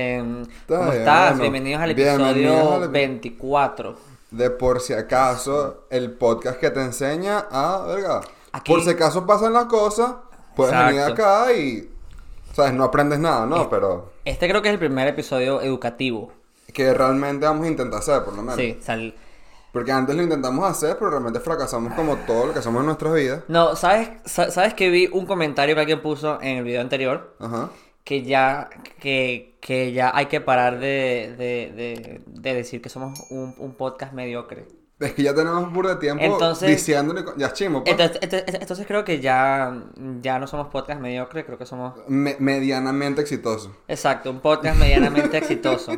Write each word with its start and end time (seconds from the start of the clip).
Está 0.00 0.76
¿Cómo 0.76 0.90
bien, 0.90 0.98
estás? 0.98 1.28
bueno. 1.30 1.40
Bienvenidos 1.42 1.80
al 1.82 1.94
Bienvenidos 1.94 2.30
episodio 2.36 2.74
al 2.74 2.82
epi- 2.82 2.92
24. 2.92 3.96
De 4.30 4.50
por 4.50 4.80
si 4.80 4.92
acaso, 4.92 5.84
el 5.88 6.10
podcast 6.12 6.58
que 6.60 6.70
te 6.70 6.82
enseña 6.82 7.46
a, 7.50 7.82
verga, 7.86 8.20
Aquí- 8.52 8.72
por 8.72 8.82
si 8.82 8.90
acaso 8.90 9.24
pasan 9.24 9.54
las 9.54 9.64
cosas, 9.64 10.12
puedes 10.54 10.74
venir 10.76 11.00
Exacto. 11.00 11.22
acá 11.24 11.52
y, 11.54 11.88
sabes, 12.52 12.74
no 12.74 12.84
aprendes 12.84 13.18
nada, 13.20 13.46
¿no? 13.46 13.62
Eh, 13.62 13.66
Pero 13.70 14.12
Este 14.26 14.46
creo 14.50 14.60
que 14.60 14.68
es 14.68 14.74
el 14.74 14.78
primer 14.78 15.08
episodio 15.08 15.62
educativo. 15.62 16.30
que 16.74 16.92
realmente 16.92 17.46
vamos 17.46 17.64
a 17.64 17.68
intentar 17.70 18.00
hacer, 18.00 18.22
por 18.22 18.34
lo 18.34 18.42
menos. 18.42 18.56
Sí, 18.56 18.78
sal... 18.82 19.14
Porque 19.72 19.92
antes 19.92 20.14
lo 20.16 20.22
intentamos 20.22 20.70
hacer, 20.70 20.96
pero 20.98 21.10
realmente 21.10 21.38
fracasamos 21.40 21.94
como 21.94 22.16
todo 22.26 22.46
lo 22.46 22.52
que 22.52 22.58
hacemos 22.58 22.80
en 22.80 22.86
nuestras 22.86 23.14
vidas. 23.14 23.42
No, 23.48 23.76
¿sabes, 23.76 24.08
sa- 24.26 24.50
¿sabes 24.50 24.74
que 24.74 24.90
vi 24.90 25.06
un 25.12 25.24
comentario 25.26 25.74
que 25.74 25.80
alguien 25.82 26.02
puso 26.02 26.38
en 26.42 26.58
el 26.58 26.64
video 26.64 26.80
anterior? 26.82 27.34
Ajá. 27.40 27.70
Que 28.06 28.22
ya, 28.22 28.70
que, 29.00 29.58
que 29.60 29.90
ya 29.92 30.12
hay 30.16 30.26
que 30.26 30.40
parar 30.40 30.78
de, 30.78 31.34
de, 31.36 31.72
de, 31.74 32.22
de 32.24 32.54
decir 32.54 32.80
que 32.80 32.88
somos 32.88 33.18
un, 33.30 33.52
un 33.58 33.74
podcast 33.74 34.12
mediocre. 34.12 34.68
Es 35.00 35.12
que 35.14 35.24
ya 35.24 35.34
tenemos 35.34 35.72
burro 35.72 35.88
de 35.88 35.96
tiempo 35.96 36.22
Entonces- 36.24 36.70
diciéndole, 36.70 37.24
ya 37.36 37.52
chimo, 37.52 37.82
pues. 37.82 37.90
Entonces, 37.90 38.18
entonces, 38.22 38.54
entonces 38.60 38.86
creo 38.86 39.04
que 39.04 39.18
ya, 39.20 39.82
ya 40.22 40.38
no 40.38 40.46
somos 40.46 40.68
podcast 40.68 41.00
mediocre, 41.00 41.44
creo 41.44 41.58
que 41.58 41.66
somos 41.66 41.94
Me- 42.06 42.36
medianamente 42.38 43.22
exitoso. 43.22 43.76
Exacto, 43.88 44.30
un 44.30 44.38
podcast 44.38 44.78
medianamente 44.78 45.36
exitoso. 45.38 45.92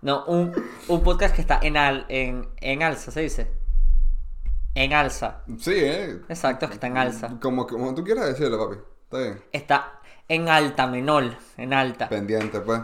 No, 0.00 0.24
un, 0.26 0.52
un 0.86 1.02
podcast 1.02 1.34
que 1.34 1.40
está 1.40 1.58
en, 1.60 1.76
al, 1.76 2.06
en, 2.08 2.48
en 2.60 2.84
alza, 2.84 3.10
¿se 3.10 3.22
dice? 3.22 3.48
En 4.76 4.92
alza. 4.92 5.42
Sí, 5.58 5.72
¿eh? 5.74 6.20
Exacto, 6.28 6.68
que 6.68 6.74
está 6.74 6.86
en 6.86 6.96
alza. 6.96 7.36
Como, 7.42 7.66
como 7.66 7.92
tú 7.94 8.04
quieras 8.04 8.26
decirlo, 8.28 8.56
papi. 8.70 8.80
Está 9.10 9.18
bien. 9.18 9.42
Está 9.52 9.97
en 10.28 10.48
alta 10.48 10.86
menor, 10.86 11.24
en 11.56 11.72
alta. 11.74 12.08
Pendiente, 12.08 12.60
pues. 12.60 12.80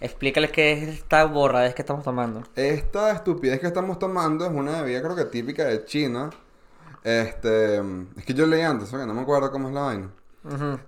Explícales 0.00 0.50
qué 0.52 0.72
es 0.72 0.88
esta 0.88 1.24
borradez 1.24 1.74
que 1.74 1.82
estamos 1.82 2.04
tomando. 2.04 2.42
Esta 2.54 3.10
estupidez 3.12 3.60
que 3.60 3.66
estamos 3.66 3.98
tomando 3.98 4.44
es 4.44 4.52
una 4.52 4.82
bebida 4.82 5.02
creo 5.02 5.16
que 5.16 5.24
típica 5.24 5.64
de 5.64 5.84
China. 5.84 6.30
Este, 7.02 7.76
es 8.16 8.24
que 8.24 8.34
yo 8.34 8.46
leí 8.46 8.62
antes, 8.62 8.90
que 8.90 8.96
no 8.98 9.14
me 9.14 9.22
acuerdo 9.22 9.50
cómo 9.50 9.68
es 9.68 9.74
la 9.74 9.80
vaina. 9.82 10.10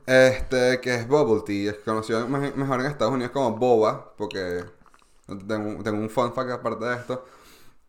Este, 0.06 0.80
que 0.80 0.94
es 0.94 1.08
bubble 1.08 1.42
tea, 1.44 1.72
es 1.72 1.78
conocido 1.78 2.28
me- 2.28 2.52
mejor 2.52 2.80
en 2.80 2.86
Estados 2.86 3.12
Unidos 3.14 3.32
como 3.32 3.56
boba, 3.56 4.12
porque 4.16 4.64
tengo, 5.26 5.82
tengo 5.82 5.98
un 5.98 6.10
fun 6.10 6.32
fact 6.32 6.50
aparte 6.50 6.84
de 6.84 6.94
esto. 6.96 7.24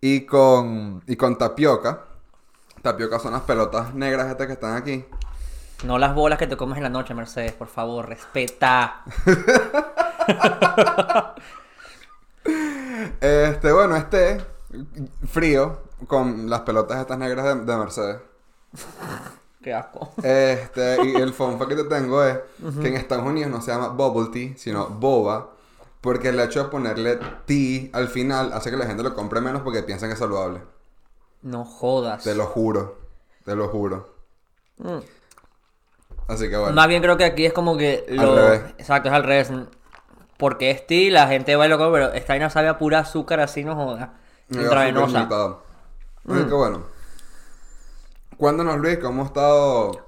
Y 0.02 0.22
con, 0.22 1.04
y 1.06 1.16
con 1.16 1.38
tapioca. 1.38 2.06
Tapioca 2.82 3.20
son 3.20 3.34
las 3.34 3.42
pelotas 3.42 3.94
negras 3.94 4.32
estas 4.32 4.48
que 4.48 4.54
están 4.54 4.78
aquí. 4.78 5.06
No 5.84 5.98
las 5.98 6.14
bolas 6.14 6.38
que 6.38 6.48
te 6.48 6.58
comes 6.58 6.78
en 6.78 6.84
la 6.84 6.90
noche, 6.90 7.14
Mercedes, 7.14 7.54
por 7.54 7.68
favor, 7.68 8.08
respeta. 8.08 9.04
Este, 13.22 13.72
bueno, 13.72 13.96
este 13.96 14.42
frío 15.28 15.82
con 16.08 16.50
las 16.50 16.62
pelotas 16.62 17.00
estas 17.00 17.18
negras 17.18 17.46
de, 17.46 17.66
de 17.66 17.78
Mercedes. 17.78 18.18
Qué 19.62 19.74
asco. 19.74 20.14
Este, 20.24 20.98
y 21.06 21.16
el 21.22 21.34
fun 21.34 21.60
que 21.60 21.76
te 21.76 21.84
tengo 21.84 22.24
es 22.24 22.40
que 22.82 22.88
en 22.88 22.96
Estados 22.96 23.26
Unidos 23.26 23.52
no 23.52 23.62
se 23.62 23.72
llama 23.72 23.90
bubble 23.90 24.30
tea, 24.32 24.58
sino 24.58 24.88
boba, 24.88 25.52
porque 26.02 26.30
el 26.30 26.40
hecho 26.40 26.64
de 26.64 26.70
ponerle 26.70 27.20
tea 27.46 27.90
al 27.94 28.08
final 28.08 28.54
hace 28.54 28.72
que 28.72 28.78
la 28.78 28.86
gente 28.86 29.04
lo 29.04 29.14
compre 29.14 29.42
menos 29.42 29.62
porque 29.62 29.84
piensan 29.84 30.10
que 30.10 30.14
es 30.14 30.20
saludable. 30.20 30.62
No 31.42 31.66
jodas. 31.66 32.24
Te 32.24 32.36
lo 32.36 32.46
juro, 32.46 32.98
te 33.44 33.56
lo 33.56 33.68
juro. 33.68 34.16
Mm. 34.78 35.00
Así 36.30 36.50
que 36.50 36.56
bueno. 36.58 36.74
Más 36.76 36.88
bien 36.88 37.02
creo 37.02 37.18
que 37.18 37.26
aquí 37.26 37.46
es 37.46 37.54
como 37.54 37.76
que 37.78 38.06
Al 38.10 38.16
lo... 38.16 38.36
revés. 38.36 38.62
Exacto, 38.78 39.10
es 39.10 39.16
al 39.16 39.24
revés. 39.24 39.52
Porque 40.38 40.72
es 40.72 40.88
tea, 40.88 41.12
la 41.12 41.28
gente 41.28 41.56
va 41.56 41.66
y 41.66 41.70
lo 41.70 41.78
come, 41.78 41.92
pero 41.92 42.14
esta 42.14 42.34
vaina 42.34 42.50
sabe 42.50 42.70
a 42.70 42.78
pura 42.78 43.00
azúcar 43.00 43.40
así, 43.42 43.64
no 43.66 43.76
joda. 43.76 44.14
Me 44.48 44.58
dio 44.60 44.68
Intravenosa. 44.68 45.18
limitado. 45.18 45.64
Así 46.30 46.44
que 46.46 46.54
bueno. 46.54 46.84
Cuéntanos, 48.38 48.78
Luis, 48.78 49.00
cómo 49.00 49.24
ha 49.24 49.26
estado 49.26 50.08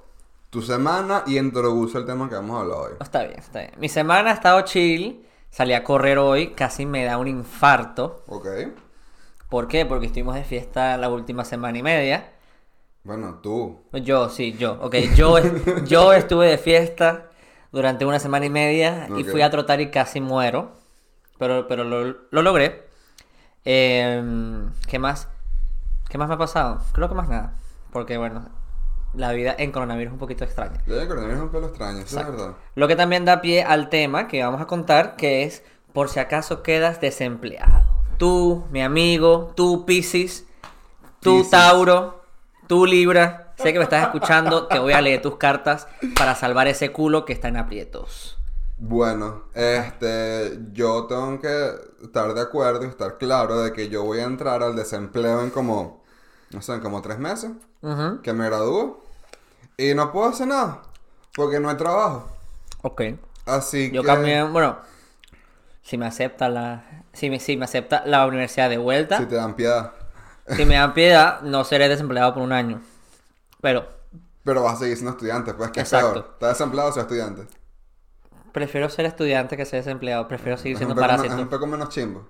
tu 0.50 0.62
semana 0.62 1.24
y 1.28 1.38
introduce 1.38 1.98
el 1.98 2.06
tema 2.06 2.30
que 2.30 2.36
vamos 2.36 2.58
a 2.58 2.62
hablar 2.62 2.78
hoy. 2.78 2.92
Está 3.02 3.24
bien, 3.24 3.40
está 3.40 3.60
bien. 3.60 3.72
Mi 3.78 3.90
semana 3.90 4.32
ha 4.32 4.34
estado 4.34 4.62
chill. 4.62 5.26
Salí 5.50 5.74
a 5.74 5.84
correr 5.84 6.18
hoy, 6.18 6.54
casi 6.54 6.86
me 6.86 7.04
da 7.04 7.18
un 7.18 7.28
infarto. 7.28 8.24
Ok. 8.28 8.48
¿Por 9.50 9.68
qué? 9.68 9.86
Porque 9.86 10.06
estuvimos 10.06 10.36
de 10.36 10.46
fiesta 10.46 10.96
la 10.96 11.10
última 11.10 11.44
semana 11.44 11.78
y 11.78 11.84
media. 11.84 12.32
Bueno, 13.04 13.40
tú. 13.42 13.82
Yo, 13.94 14.30
sí, 14.30 14.54
yo. 14.54 14.78
Ok, 14.82 14.96
yo, 15.16 15.38
yo 15.86 16.14
estuve 16.14 16.48
de 16.48 16.58
fiesta 16.58 17.30
durante 17.72 18.06
una 18.06 18.20
semana 18.20 18.46
y 18.46 18.50
media 18.50 19.08
y 19.18 19.24
Ok. 19.24 19.30
fui 19.30 19.42
a 19.42 19.50
trotar 19.50 19.82
y 19.82 19.90
casi 19.90 20.22
muero. 20.22 20.74
Pero, 21.40 21.68
pero 21.68 21.84
lo, 21.84 22.16
lo 22.30 22.42
logré. 22.42 22.88
Em, 23.66 24.72
¿Qué 24.88 25.00
más? 25.00 25.28
¿Qué 26.10 26.18
más 26.18 26.28
me 26.28 26.36
ha 26.36 26.38
pasado? 26.38 26.82
Creo 26.94 27.10
que 27.10 27.16
más 27.16 27.30
nada. 27.30 27.54
Porque, 27.92 28.18
bueno, 28.18 28.50
la 29.14 29.32
vida 29.32 29.56
en 29.58 29.72
coronavirus 29.72 30.10
es 30.12 30.14
un 30.14 30.20
poquito 30.20 30.44
extraña. 30.44 30.82
Ya 30.86 30.96
de 30.96 31.08
coronavirus 31.08 31.38
es 31.40 31.44
un 31.44 31.52
pelo 31.52 31.68
extraño, 31.68 32.00
eso 32.00 32.20
es 32.20 32.28
verdad. 32.28 32.56
Lo 32.76 32.88
que 32.88 32.96
también 32.96 33.26
da 33.26 33.42
pie 33.42 33.64
al 33.64 33.90
tema 33.90 34.28
que 34.28 34.44
vamos 34.44 34.62
a 34.62 34.68
contar, 34.68 35.16
que 35.16 35.44
es 35.44 35.64
por 35.94 36.10
si 36.10 36.20
acaso 36.20 36.64
quedas 36.64 37.02
desempleado. 37.02 37.86
Tú, 38.18 38.66
mi 38.72 38.82
amigo, 38.82 39.52
tú, 39.56 39.86
Piscis, 39.86 40.46
tú. 41.20 41.46
Tauro, 41.50 42.21
tú, 42.72 42.86
Libra. 42.86 43.52
Sé 43.58 43.74
que 43.74 43.80
me 43.80 43.84
estás 43.84 44.04
escuchando, 44.04 44.68
te 44.68 44.80
voy 44.80 44.94
a 44.94 45.02
leer 45.02 45.22
tus 45.22 45.36
cartas 45.36 45.90
para 46.16 46.36
salvar 46.36 46.70
ese 46.70 46.94
culo 46.94 47.26
que 47.26 47.34
está 47.34 47.50
en 47.50 47.58
aprietos. 47.58 48.40
Bueno, 48.78 49.44
este, 49.54 50.58
yo 50.72 51.06
tengo 51.06 51.42
que 51.42 51.72
estar 52.02 52.34
de 52.34 52.40
acuerdo 52.40 52.86
y 52.86 52.88
estar 52.88 53.18
claro 53.18 53.62
de 53.62 53.74
que 53.74 53.90
yo 53.90 54.06
voy 54.06 54.20
a 54.20 54.24
entrar 54.24 54.64
al 54.64 54.74
desempleo 54.78 55.42
en 55.42 55.50
como, 55.50 56.02
no 56.52 56.62
sé, 56.62 56.76
en 56.76 56.80
como 56.80 57.02
tres 57.02 57.20
meses, 57.20 57.52
que 58.24 58.32
me 58.32 58.46
gradúo, 58.46 59.04
y 59.76 59.94
no 59.94 60.14
puedo 60.14 60.30
hacer 60.30 60.48
nada, 60.48 60.82
porque 61.36 61.60
no 61.60 61.70
hay 61.70 61.76
trabajo. 61.76 62.30
Ok. 62.84 63.02
Así 63.46 63.92
Yo 63.92 64.02
que... 64.02 64.08
también, 64.08 64.54
bueno, 64.54 64.78
si 65.82 65.98
me 65.98 66.06
acepta 66.06 66.48
la, 66.48 67.04
si 67.12 67.30
me, 67.30 67.42
si 67.42 67.58
me 67.58 67.66
acepta 67.66 68.04
la 68.06 68.26
universidad 68.26 68.70
de 68.70 68.78
vuelta, 68.78 69.18
Si 69.18 69.26
te 69.26 69.36
dan 69.36 69.56
piedad. 69.58 69.92
Si 70.48 70.66
me 70.66 70.76
dan 70.76 70.94
piedad, 70.94 71.42
no 71.42 71.64
seré 71.64 71.88
desempleado 71.90 72.34
por 72.34 72.44
un 72.44 72.52
año. 72.54 72.82
Pero 73.62 73.88
Pero 74.44 74.64
vas 74.64 74.76
a 74.76 74.80
seguir 74.80 74.96
siendo 74.98 75.12
estudiante, 75.12 75.54
pues 75.54 75.72
que 75.72 75.82
Exacto. 75.82 76.14
peor. 76.14 76.30
Estás 76.34 76.50
desempleado 76.58 76.90
o 76.90 76.94
sea 76.94 77.04
estudiante. 77.04 77.48
prefiero 78.52 78.90
ser 78.90 79.06
estudiante 79.06 79.56
que 79.58 79.66
ser 79.66 79.80
desempleado. 79.84 80.28
Prefiero 80.28 80.58
seguir 80.58 80.78
siendo 80.78 80.96
parásito. 80.96 81.34
es 81.34 81.40
un 81.40 81.48
poco 81.50 81.68
menos 81.68 81.90
chimbo. 81.90 82.28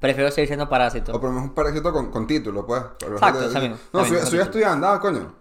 Prefiero 0.00 0.30
seguir 0.30 0.48
siendo 0.48 0.68
parásito. 0.68 1.12
O 1.14 1.20
por 1.20 1.28
lo 1.28 1.34
menos 1.34 1.50
un 1.50 1.54
parásito 1.54 1.92
con, 1.92 2.10
con 2.10 2.26
título, 2.26 2.66
pues. 2.66 2.82
Exacto, 3.06 3.40
te- 3.40 3.46
está 3.46 3.60
bien, 3.60 3.76
No, 3.92 4.04
soy, 4.04 4.18
soy 4.18 4.38
estudiante, 4.40 4.86
ah, 4.86 4.98
coño. 5.00 5.34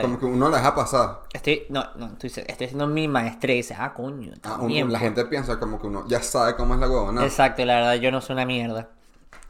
Como 0.00 0.18
que 0.18 0.26
uno 0.26 0.48
la 0.50 0.58
deja 0.58 0.74
pasar. 0.74 1.22
Estoy, 1.32 1.64
no, 1.70 1.82
no, 1.96 2.06
estoy, 2.08 2.28
estoy 2.46 2.66
haciendo 2.66 2.86
mi 2.86 3.08
maestría 3.08 3.54
y 3.54 3.58
dice, 3.58 3.74
ah, 3.78 3.94
coño, 3.94 4.32
Ah, 4.42 4.58
un- 4.60 4.92
la 4.92 4.98
gente 4.98 5.24
piensa 5.24 5.58
como 5.58 5.80
que 5.80 5.86
uno 5.86 6.04
ya 6.06 6.22
sabe 6.22 6.54
cómo 6.54 6.74
es 6.74 6.80
la 6.80 6.88
huevona. 6.88 7.24
Exacto, 7.24 7.64
la 7.64 7.76
verdad, 7.76 7.94
yo 7.94 8.10
no 8.12 8.20
soy 8.20 8.34
una 8.34 8.44
mierda. 8.46 8.90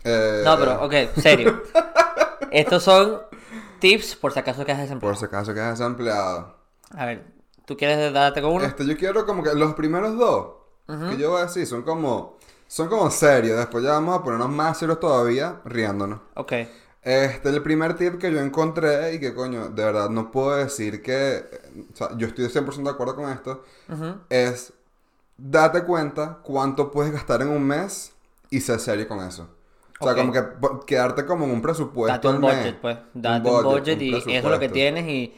Eh, 0.04 0.42
No, 0.44 0.58
pero, 0.58 0.84
ok, 0.84 0.94
serio. 1.20 1.62
Estos 2.50 2.82
son 2.82 3.20
tips 3.80 4.16
por 4.16 4.32
si 4.32 4.38
acaso 4.38 4.64
quedas 4.64 4.80
desempleado. 4.80 5.12
Por 5.14 5.18
si 5.18 5.24
acaso 5.26 5.52
quedas 5.54 5.78
desempleado. 5.78 6.54
A 6.94 7.06
ver, 7.06 7.24
¿tú 7.66 7.76
quieres 7.76 8.12
darte 8.12 8.40
con 8.40 8.52
uno? 8.52 8.64
Este, 8.64 8.86
yo 8.86 8.96
quiero 8.96 9.26
como 9.26 9.42
que 9.42 9.54
los 9.54 9.74
primeros 9.74 10.16
dos 10.16 10.54
que 11.10 11.16
yo 11.16 11.32
voy 11.32 11.40
a 11.40 11.46
decir 11.46 11.66
son 11.66 11.82
como. 11.82 12.36
Son 12.68 12.88
como 12.88 13.10
serios. 13.10 13.56
Después 13.58 13.84
ya 13.84 13.90
vamos 13.92 14.18
a 14.18 14.22
ponernos 14.24 14.48
más 14.50 14.78
serios 14.78 14.98
todavía 15.00 15.60
riéndonos. 15.64 16.20
Ok. 16.34 16.52
Este, 17.02 17.48
el 17.50 17.62
primer 17.62 17.94
tip 17.94 18.18
que 18.18 18.32
yo 18.32 18.40
encontré 18.40 19.14
y 19.14 19.20
que 19.20 19.32
coño, 19.34 19.68
de 19.68 19.84
verdad 19.84 20.10
no 20.10 20.32
puedo 20.32 20.56
decir 20.56 21.00
que, 21.00 21.44
o 21.92 21.96
sea, 21.96 22.08
yo 22.16 22.26
estoy 22.26 22.46
100% 22.46 22.82
de 22.82 22.90
acuerdo 22.90 23.14
con 23.14 23.30
esto, 23.30 23.62
Ujú. 23.88 24.16
es 24.28 24.72
date 25.36 25.84
cuenta 25.84 26.38
cuánto 26.42 26.90
puedes 26.90 27.12
gastar 27.12 27.42
en 27.42 27.48
un 27.48 27.62
mes 27.64 28.12
y 28.50 28.60
ser 28.60 28.80
serio 28.80 29.06
con 29.06 29.20
eso. 29.20 29.48
O 29.98 30.04
sea, 30.04 30.14
como 30.14 30.32
que 30.32 30.42
quedarte 30.86 31.24
como 31.24 31.46
en 31.46 31.52
un 31.52 31.62
presupuesto 31.62 32.12
Date 32.12 32.28
un 32.28 32.34
al 32.34 32.40
mes. 32.40 32.56
budget, 32.56 32.80
pues. 32.80 32.98
Date 33.14 33.50
un 33.50 33.62
budget, 33.62 34.02
y 34.02 34.14
eso 34.14 34.28
es 34.28 34.44
lo 34.44 34.58
que 34.58 34.68
tienes 34.68 35.08
y 35.08 35.34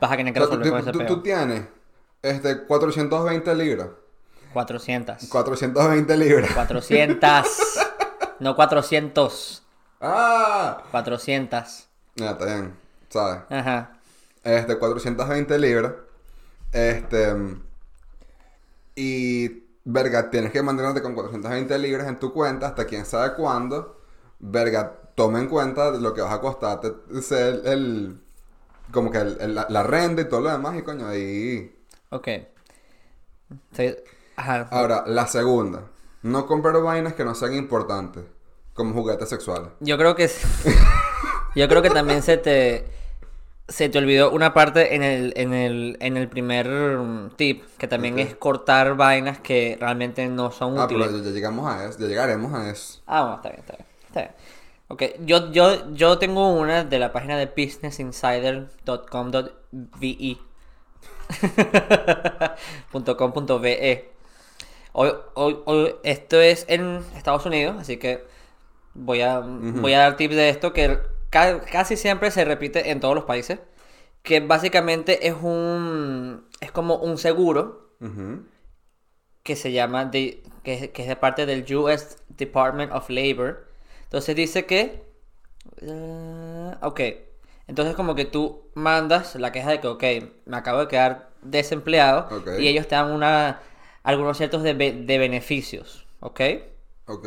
vas 0.00 0.12
a 0.12 0.16
tener 0.16 0.32
que 0.32 0.40
O 0.40 0.46
sea, 0.46 0.56
tú, 0.56 0.62
resolver 0.62 0.84
con 0.84 0.96
ese 0.96 1.06
tú 1.06 1.22
tienes 1.22 1.64
este, 2.22 2.64
420 2.64 3.54
libras. 3.54 3.88
400. 4.52 5.28
420 5.28 6.16
libras. 6.16 6.50
400. 6.52 7.46
no 8.40 8.56
400. 8.56 9.62
¡Ah! 10.00 10.82
400. 10.90 11.88
Ya, 12.16 12.30
está 12.30 12.44
bien, 12.44 12.74
¿sabes? 13.08 13.42
Ajá. 13.50 13.98
Este, 14.42 14.78
420 14.78 15.58
libras. 15.58 15.92
Este. 16.72 17.34
Y. 18.94 19.68
Verga, 19.90 20.28
tienes 20.28 20.52
que 20.52 20.62
mantenerte 20.62 21.00
con 21.00 21.14
420 21.14 21.78
libras 21.78 22.08
en 22.08 22.18
tu 22.18 22.32
cuenta 22.32 22.66
hasta 22.66 22.84
quién 22.84 23.06
sabe 23.06 23.34
cuándo. 23.34 23.97
Verga, 24.40 24.92
toma 25.14 25.40
en 25.40 25.48
cuenta 25.48 25.90
lo 25.90 26.14
que 26.14 26.20
vas 26.20 26.32
a 26.32 26.40
costarte 26.40 26.92
ser 27.22 27.62
el. 27.64 28.20
Como 28.92 29.10
que 29.10 29.18
el- 29.18 29.38
el- 29.40 29.54
la, 29.54 29.66
la 29.68 29.82
renta 29.82 30.22
y 30.22 30.28
todo 30.28 30.40
lo 30.42 30.50
demás, 30.50 30.76
y 30.76 30.82
coño, 30.82 31.08
ahí. 31.08 31.74
Ok. 32.10 32.28
Sí, 33.72 33.96
Ajá. 34.36 34.68
Ahora, 34.70 35.04
la 35.06 35.26
segunda. 35.26 35.82
No 36.22 36.46
comprar 36.46 36.80
vainas 36.82 37.14
que 37.14 37.24
no 37.24 37.34
sean 37.34 37.54
importantes, 37.54 38.24
como 38.74 38.92
juguetes 38.94 39.28
sexuales. 39.28 39.70
Yo 39.80 39.96
creo 39.98 40.14
que 40.16 40.28
yo 41.54 41.68
creo 41.68 41.82
que 41.82 41.90
también 41.90 42.22
se 42.22 42.36
te 42.36 42.84
se 43.68 43.88
te 43.88 43.98
olvidó 43.98 44.30
una 44.30 44.54
parte 44.54 44.94
en 44.94 45.02
el 45.02 45.32
en 45.36 45.52
el 45.54 45.96
en 46.00 46.16
el 46.16 46.28
primer 46.28 46.68
mm, 46.68 47.30
tip 47.36 47.64
que 47.78 47.86
también 47.88 48.18
es 48.18 48.34
cortar 48.36 48.96
vainas 48.96 49.38
que 49.40 49.76
realmente 49.80 50.26
no 50.28 50.50
son 50.50 50.78
Ah, 50.78 50.86
pero 50.88 51.04
útiles. 51.04 51.22
ya, 51.22 51.28
ya 51.28 51.34
llegamos 51.34 51.72
a 51.72 51.84
eso, 51.86 51.98
ya 52.00 52.06
llegaremos 52.06 52.52
a 52.54 52.70
eso. 52.70 53.00
Ah, 53.06 53.22
bueno, 53.22 53.36
está 53.36 53.48
bien, 53.50 53.60
está 53.60 53.76
bien. 53.76 53.86
Está 54.08 54.20
bien. 54.22 54.32
Ok, 54.88 55.02
yo, 55.20 55.52
yo, 55.52 55.92
yo 55.92 56.18
tengo 56.18 56.52
una 56.52 56.82
de 56.84 56.98
la 56.98 57.12
página 57.12 57.36
de 57.36 57.46
businessinsider.com.ve 57.46 60.38
.com.be 63.16 64.10
hoy, 64.92 65.10
hoy, 65.34 65.58
hoy- 65.66 65.94
esto 66.02 66.40
es 66.40 66.64
en 66.68 67.00
Estados 67.16 67.46
Unidos, 67.46 67.76
así 67.78 67.96
que 67.98 68.24
voy 68.94 69.20
a, 69.20 69.40
voy 69.40 69.92
a 69.94 70.00
dar 70.00 70.16
tips 70.16 70.34
de 70.34 70.48
esto 70.48 70.72
que 70.72 70.98
ca- 71.30 71.60
casi 71.60 71.96
siempre 71.96 72.30
se 72.30 72.44
repite 72.44 72.90
en 72.90 73.00
todos 73.00 73.14
los 73.14 73.24
países. 73.24 73.60
Que 74.22 74.40
básicamente 74.40 75.28
es 75.28 75.34
un. 75.40 76.44
Es 76.60 76.72
como 76.72 76.96
un 76.96 77.18
seguro 77.18 77.92
que 79.44 79.54
se 79.56 79.70
llama 79.72 80.04
de, 80.06 80.42
que, 80.64 80.90
que 80.90 81.02
es 81.02 81.08
de 81.08 81.16
parte 81.16 81.46
del 81.46 81.64
US 81.76 82.18
Department 82.28 82.92
of 82.92 83.08
Labor. 83.08 83.67
Entonces 84.08 84.36
dice 84.36 84.66
que 84.66 85.02
eh, 85.82 86.74
ok. 86.82 87.00
Entonces 87.66 87.94
como 87.94 88.14
que 88.14 88.24
tú 88.24 88.62
mandas 88.74 89.34
la 89.36 89.52
queja 89.52 89.70
de 89.70 89.80
que 89.80 89.88
ok, 89.88 90.04
me 90.46 90.56
acabo 90.56 90.80
de 90.80 90.88
quedar 90.88 91.30
desempleado 91.42 92.28
Ok. 92.34 92.48
y 92.58 92.68
ellos 92.68 92.88
te 92.88 92.94
dan 92.96 93.12
una 93.12 93.60
algunos 94.02 94.38
ciertos 94.38 94.62
de, 94.62 94.74
de 94.74 95.18
beneficios, 95.18 96.06
¿ok? 96.20 96.40
Ok. 97.06 97.26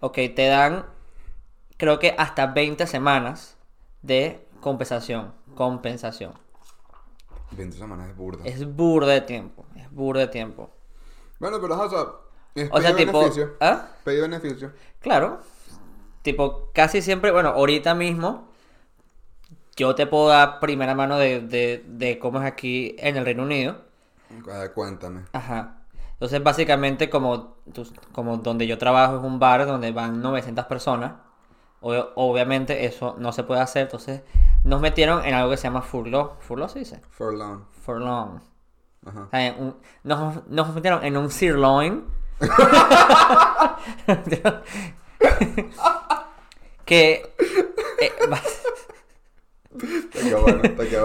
Ok, 0.00 0.14
te 0.36 0.46
dan 0.46 0.86
creo 1.76 1.98
que 1.98 2.14
hasta 2.18 2.46
20 2.48 2.86
semanas 2.86 3.56
de 4.02 4.46
compensación, 4.60 5.34
compensación. 5.54 6.34
20 7.56 7.76
semanas 7.76 8.10
es 8.10 8.16
burda. 8.16 8.44
Es 8.44 8.66
burda 8.66 9.12
de 9.12 9.20
tiempo, 9.20 9.66
es 9.76 9.90
burda 9.90 10.22
de 10.22 10.28
tiempo. 10.28 10.70
Bueno, 11.38 11.60
pero 11.60 11.80
o 11.80 11.90
sea, 11.90 12.06
es 12.54 12.68
O 12.72 12.80
sea, 12.80 12.94
tipo, 12.94 13.18
beneficio. 13.20 13.54
¿ah? 13.60 13.88
Beneficio. 14.04 14.72
Claro. 15.00 15.40
Tipo, 16.22 16.70
casi 16.72 17.02
siempre, 17.02 17.30
bueno, 17.30 17.50
ahorita 17.50 17.94
mismo 17.94 18.48
yo 19.76 19.94
te 19.94 20.06
puedo 20.06 20.28
dar 20.28 20.60
primera 20.60 20.94
mano 20.94 21.18
de, 21.18 21.40
de, 21.40 21.84
de 21.86 22.18
cómo 22.18 22.40
es 22.40 22.46
aquí 22.46 22.94
en 22.98 23.16
el 23.16 23.24
Reino 23.24 23.42
Unido. 23.42 23.76
Cuéntame. 24.74 25.22
Ajá. 25.32 25.78
Entonces, 26.12 26.42
básicamente, 26.42 27.10
como, 27.10 27.56
como 28.12 28.38
donde 28.38 28.66
yo 28.66 28.78
trabajo 28.78 29.16
es 29.18 29.22
un 29.24 29.38
bar 29.38 29.66
donde 29.66 29.90
van 29.92 30.22
900 30.22 30.64
personas, 30.66 31.14
obviamente 31.80 32.86
eso 32.86 33.16
no 33.18 33.32
se 33.32 33.42
puede 33.42 33.60
hacer. 33.60 33.82
Entonces, 33.82 34.22
nos 34.62 34.80
metieron 34.80 35.24
en 35.24 35.34
algo 35.34 35.50
que 35.50 35.56
se 35.56 35.64
llama 35.64 35.82
furlough. 35.82 36.38
¿Furlough 36.40 36.70
se 36.70 36.78
dice? 36.78 37.00
For 37.10 37.34
long. 37.34 37.64
Furlong. 37.84 38.40
Ajá. 39.06 39.20
O 39.24 39.30
sea, 39.30 39.46
en 39.46 39.62
un- 39.62 39.76
nos, 40.04 40.46
nos 40.46 40.74
metieron 40.74 41.04
en 41.04 41.16
un 41.16 41.30
sirloin. 41.30 42.04
que 46.84 47.34
eh, 48.00 48.12
bueno, 48.28 48.42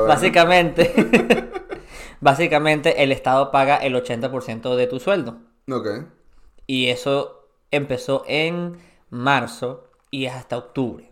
básicamente 0.07 0.91
básicamente 2.21 3.03
el 3.03 3.11
estado 3.11 3.51
paga 3.51 3.77
el 3.77 3.95
80% 3.95 4.75
de 4.75 4.87
tu 4.87 4.99
sueldo 4.99 5.37
Ok. 5.71 5.87
y 6.67 6.87
eso 6.87 7.47
empezó 7.71 8.23
en 8.27 8.77
marzo 9.09 9.89
y 10.11 10.25
es 10.25 10.33
hasta 10.33 10.57
octubre 10.57 11.11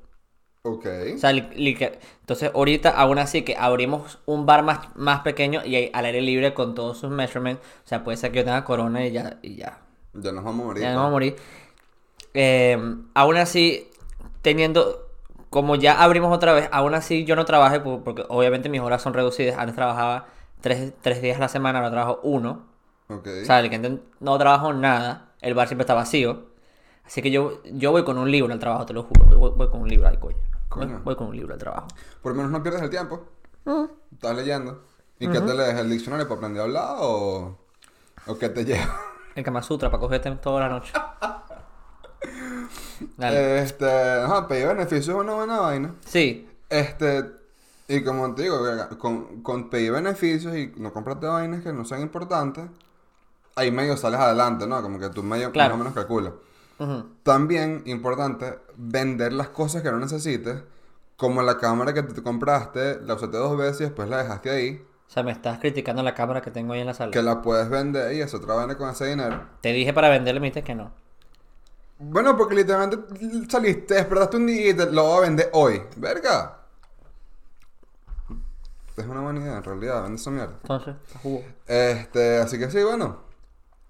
Ok. 0.64 0.86
o 1.16 1.18
sea, 1.18 1.32
entonces 1.32 2.52
ahorita 2.54 2.90
aún 2.90 3.20
así 3.20 3.44
que 3.44 3.56
abrimos 3.58 4.20
un 4.26 4.46
bar 4.46 4.64
más, 4.64 4.90
más 4.96 5.22
pequeño 5.22 5.62
y 5.66 5.90
al 5.94 6.06
aire 6.06 6.22
libre 6.22 6.54
con 6.54 6.76
todos 6.76 6.98
sus 6.98 7.10
measurements 7.10 7.62
o 7.86 7.88
sea 7.88 8.04
puede 8.04 8.18
ser 8.18 8.32
que 8.32 8.40
yo 8.40 8.46
tenga 8.46 8.66
corona 8.66 9.06
y 9.06 9.12
ya 9.12 9.40
y 9.42 9.56
ya 9.56 9.80
Ya 10.14 10.32
nos 10.32 10.44
vamos 10.44 10.64
a 10.64 10.68
morir. 10.68 10.84
ya 10.84 10.90
no 10.92 10.98
vamos 10.98 11.10
a 11.10 11.12
morir. 11.12 11.36
Eh, 12.34 12.96
aún 13.14 13.38
así, 13.38 13.90
teniendo, 14.42 15.08
como 15.50 15.76
ya 15.76 16.02
abrimos 16.02 16.36
otra 16.36 16.54
vez, 16.54 16.70
aún 16.72 16.94
así 16.94 17.26
yo 17.26 17.36
no 17.36 17.46
trabajé 17.46 17.80
por- 17.80 18.04
porque 18.04 18.26
obviamente 18.30 18.70
mis 18.70 18.82
horas 18.82 19.02
son 19.02 19.14
reducidas. 19.14 19.58
Antes 19.58 19.76
trabajaba 19.76 20.28
tres, 20.62 20.94
tres 21.02 21.22
días 21.22 21.38
a 21.38 21.42
la 21.42 21.48
semana, 21.50 21.80
ahora 21.80 21.92
trabajo 21.92 22.20
uno. 22.24 22.66
Ok. 23.10 23.28
O 23.42 23.46
sea, 23.46 23.60
el 23.60 23.70
que 23.70 24.00
no 24.20 24.38
trabajo 24.38 24.74
nada, 24.74 25.32
el 25.42 25.54
bar 25.54 25.68
siempre 25.68 25.84
está 25.84 25.94
vacío. 25.94 26.46
Así 27.06 27.22
que 27.22 27.32
yo, 27.32 27.62
yo 27.64 27.92
voy 27.92 28.04
con 28.04 28.18
un 28.18 28.30
libro 28.30 28.52
al 28.52 28.60
trabajo, 28.60 28.86
te 28.86 28.94
lo 28.94 29.04
juro. 29.04 29.26
Voy, 29.40 29.52
voy 29.56 29.70
con 29.70 29.82
un 29.82 29.88
libro, 29.88 30.08
ay 30.10 30.18
coño. 30.18 30.36
Voy, 30.76 30.86
Coño. 30.86 31.02
voy 31.04 31.16
con 31.16 31.28
un 31.28 31.36
libro 31.38 31.54
al 31.54 31.60
trabajo. 31.60 31.88
Por 32.22 32.34
lo 32.34 32.36
menos 32.38 32.52
no 32.52 32.62
pierdes 32.62 32.82
el 32.82 32.90
tiempo. 32.90 33.26
Estás 34.12 34.36
leyendo. 34.36 34.84
¿Y 35.20 35.28
qué 35.30 35.40
te 35.42 35.54
lees? 35.54 35.76
¿El 35.80 35.90
diccionario 35.90 36.28
para 36.28 36.38
aprender 36.40 36.62
a 36.62 36.66
hablar 36.66 36.96
o, 37.00 37.58
o 38.28 38.38
qué 38.38 38.50
te 38.50 38.66
lleva? 38.66 39.00
El 39.38 39.44
Kama 39.44 39.62
Sutra 39.62 39.92
para 39.92 40.02
cogerte 40.02 40.32
toda 40.32 40.62
la 40.62 40.70
noche. 40.70 40.92
Dale. 43.18 43.60
Este, 43.62 43.86
ajá, 43.90 44.48
pedir 44.48 44.68
beneficios 44.68 45.10
es 45.16 45.22
una 45.22 45.34
buena 45.36 45.60
vaina. 45.60 45.94
Sí, 46.06 46.50
Este, 46.70 47.24
y 47.88 48.04
como 48.04 48.34
te 48.34 48.44
digo, 48.44 48.58
con, 48.98 49.44
con 49.44 49.70
pedir 49.70 49.92
beneficios 49.92 50.56
y 50.56 50.74
no 50.78 50.92
comprarte 50.92 51.28
vainas 51.28 51.64
que 51.64 51.72
no 51.72 51.86
sean 51.86 52.02
importantes, 52.02 52.66
ahí 53.56 53.72
medio 53.72 53.96
sales 53.96 54.20
adelante, 54.20 54.66
¿no? 54.66 54.82
Como 54.82 55.00
que 55.00 55.10
tú 55.10 55.22
medio 55.24 55.52
Claro. 55.52 55.76
más 55.76 55.76
o 55.76 55.84
menos 55.84 55.94
calculas. 55.94 56.34
ujú, 56.80 57.06
También, 57.24 57.84
importante, 57.86 58.58
vender 58.76 59.34
las 59.34 59.50
cosas 59.50 59.84
que 59.84 59.92
no 59.92 60.00
necesites, 60.00 60.64
como 61.16 61.44
la 61.44 61.58
cámara 61.60 61.94
que 61.94 62.02
te 62.04 62.24
compraste, 62.24 63.00
la 63.02 63.14
usaste 63.14 63.38
dos 63.38 63.56
veces 63.56 63.82
y 63.82 63.84
después 63.86 64.10
la 64.10 64.18
dejaste 64.24 64.50
ahí, 64.50 64.84
o 65.08 65.10
sea, 65.10 65.24
me 65.24 65.32
estás 65.32 65.60
criticando 65.60 66.04
la 66.04 66.14
cámara 66.14 66.42
que 66.42 66.52
tengo 66.52 66.74
ahí 66.74 66.82
en 66.82 66.88
la 66.88 66.94
sala. 66.94 67.12
que 67.12 67.22
la 67.22 67.42
puedes 67.42 67.70
vender 67.70 68.14
y 68.14 68.22
eso 68.22 68.38
otra 68.38 68.56
vaina 68.56 68.78
con 68.78 68.90
ese 68.90 69.06
dinero. 69.08 69.42
Te 69.62 69.72
dije 69.74 69.94
para 69.94 70.10
venderle, 70.10 70.40
me 70.42 70.48
dijiste 70.48 70.64
que 70.64 70.76
no. 70.76 70.92
Bueno, 72.00 72.38
porque 72.38 72.56
literalmente 72.56 73.48
saliste, 73.50 73.96
despertaste 73.96 74.38
un 74.38 74.46
día 74.48 74.70
y 74.70 74.74
te 74.76 74.86
lo 74.92 75.04
voy 75.04 75.18
a 75.18 75.22
vender 75.22 75.50
hoy. 75.54 75.82
Verga. 75.96 76.54
Es 78.96 79.06
una 79.06 79.22
buena 79.22 79.40
idea, 79.42 79.58
en 79.58 79.64
realidad, 79.64 80.02
vende 80.04 80.18
esa 80.18 80.32
mierda. 80.32 80.54
Entonces, 80.62 80.96
jugo. 81.22 81.44
Este, 81.68 82.38
así 82.40 82.58
que 82.60 82.70
sí, 82.70 82.84
bueno. 82.84 83.22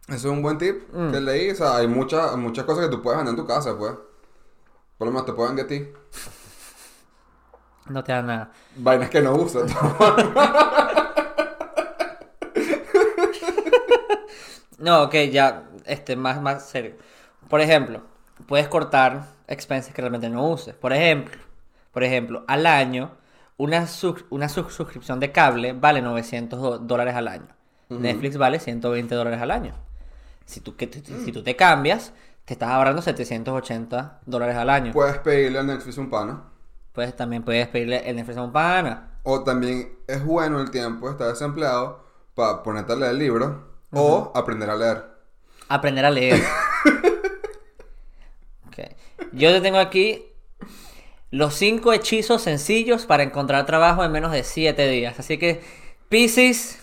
Eso 0.07 0.15
es 0.15 0.25
un 0.25 0.41
buen 0.41 0.57
tip 0.57 0.83
Mm. 0.93 1.11
que 1.11 1.19
leí. 1.21 1.49
O 1.51 1.55
sea, 1.55 1.77
hay 1.77 1.87
muchas 1.87 2.35
muchas 2.37 2.65
cosas 2.65 2.85
que 2.85 2.91
tú 2.91 3.01
puedes 3.01 3.17
vender 3.17 3.31
en 3.33 3.41
tu 3.41 3.47
casa, 3.47 3.77
pues. 3.77 3.93
Por 4.97 5.07
lo 5.07 5.11
menos 5.13 5.25
te 5.25 5.33
pueden 5.33 5.55
vender 5.55 5.65
a 5.65 5.67
ti. 5.85 5.91
No 7.89 8.03
te 8.03 8.11
da 8.11 8.21
nada. 8.21 8.51
Vainas 8.75 9.09
que 9.09 9.21
no 9.21 9.35
usas. 9.35 9.71
No, 14.77 15.03
ok, 15.03 15.15
ya, 15.31 15.69
este, 15.85 16.15
más, 16.15 16.41
más 16.41 16.67
serio. 16.69 16.95
Por 17.49 17.61
ejemplo, 17.61 18.01
puedes 18.47 18.67
cortar 18.67 19.25
expenses 19.47 19.93
que 19.93 20.01
realmente 20.01 20.29
no 20.29 20.47
uses. 20.49 20.75
Por 20.75 20.93
ejemplo, 20.93 21.37
por 21.91 22.03
ejemplo, 22.03 22.43
al 22.47 22.65
año, 22.65 23.11
una, 23.57 23.87
sub- 23.87 24.25
una 24.29 24.49
sub- 24.49 24.69
suscripción 24.71 25.19
de 25.19 25.31
cable 25.31 25.73
vale 25.73 26.01
900 26.01 26.61
do- 26.61 26.77
dólares 26.79 27.15
al 27.15 27.27
año. 27.27 27.47
Netflix 27.89 28.37
vale 28.37 28.59
120 28.59 29.15
dólares 29.15 29.41
al 29.41 29.49
año. 29.51 29.73
Si 30.45 30.61
tú, 30.61 30.75
que, 30.75 30.89
si 31.25 31.31
tú 31.31 31.43
te 31.43 31.55
cambias, 31.55 32.13
te 32.45 32.53
estás 32.53 32.69
ahorrando 32.69 33.01
780 33.01 34.19
dólares 34.25 34.55
al 34.55 34.69
año. 34.69 34.93
puedes 34.93 35.17
pedirle 35.19 35.59
a 35.59 35.63
Netflix 35.63 35.97
un 35.97 36.09
pana. 36.09 36.43
Pues 36.93 37.15
también 37.15 37.43
puedes 37.43 37.67
pedirle 37.67 38.09
el 38.09 38.15
Netflix 38.15 38.37
a 38.37 38.43
un 38.43 38.51
pana. 38.51 39.11
O 39.23 39.43
también 39.43 39.97
es 40.07 40.23
bueno 40.25 40.59
el 40.61 40.71
tiempo 40.71 41.05
de 41.07 41.11
estar 41.13 41.27
desempleado 41.27 42.03
para 42.33 42.63
ponerte 42.63 42.93
a 42.93 42.95
leer 42.95 43.11
el 43.11 43.19
libro. 43.19 43.66
O 43.91 44.31
aprender 44.35 44.69
a 44.69 44.75
leer. 44.75 45.03
Aprender 45.69 46.05
a 46.05 46.11
leer. 46.11 46.41
Ok. 48.67 48.79
Yo 49.31 49.51
te 49.51 49.61
tengo 49.61 49.79
aquí 49.79 50.27
los 51.31 51.55
cinco 51.55 51.93
hechizos 51.93 52.41
sencillos 52.41 53.05
para 53.05 53.23
encontrar 53.23 53.65
trabajo 53.65 54.03
en 54.03 54.11
menos 54.11 54.31
de 54.31 54.43
7 54.43 54.87
días. 54.87 55.19
Así 55.19 55.37
que, 55.37 55.61
Pisces, 56.09 56.79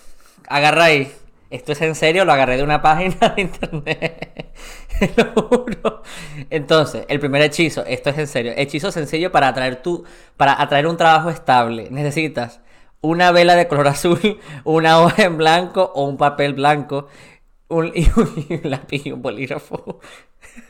agarra 0.49 0.85
ahí. 0.85 1.13
Esto 1.51 1.73
es 1.73 1.81
en 1.83 1.95
serio, 1.95 2.25
lo 2.25 2.33
agarré 2.33 2.57
de 2.57 2.63
una 2.65 2.83
página 2.83 3.29
de 3.37 3.43
internet. 3.43 4.55
lo 5.17 5.43
juro. 5.43 6.03
Entonces, 6.51 7.05
el 7.09 7.21
primer 7.21 7.43
hechizo, 7.43 7.85
esto 7.87 8.11
es 8.11 8.19
en 8.19 8.27
serio. 8.27 8.53
Hechizo 8.57 8.91
sencillo 8.91 9.31
para 9.31 9.49
atraer 9.49 9.83
tu, 9.83 10.05
para 10.37 10.61
atraer 10.61 10.87
un 10.87 10.97
trabajo 10.97 11.31
estable. 11.31 11.89
Necesitas 11.91 12.61
una 13.05 13.33
vela 13.33 13.55
de 13.55 13.69
color 13.69 13.89
azul, 13.89 14.41
una 14.65 15.01
hoja 15.01 15.25
en 15.25 15.37
blanco 15.37 15.93
o 15.95 16.05
un 16.05 16.17
papel 16.17 16.55
blanco, 16.55 17.09
un, 17.69 17.93
y 17.95 18.09
un 18.17 18.61
lápiz 18.65 19.07
y 19.07 19.13
un 19.13 19.23
bolígrafo. 19.23 20.01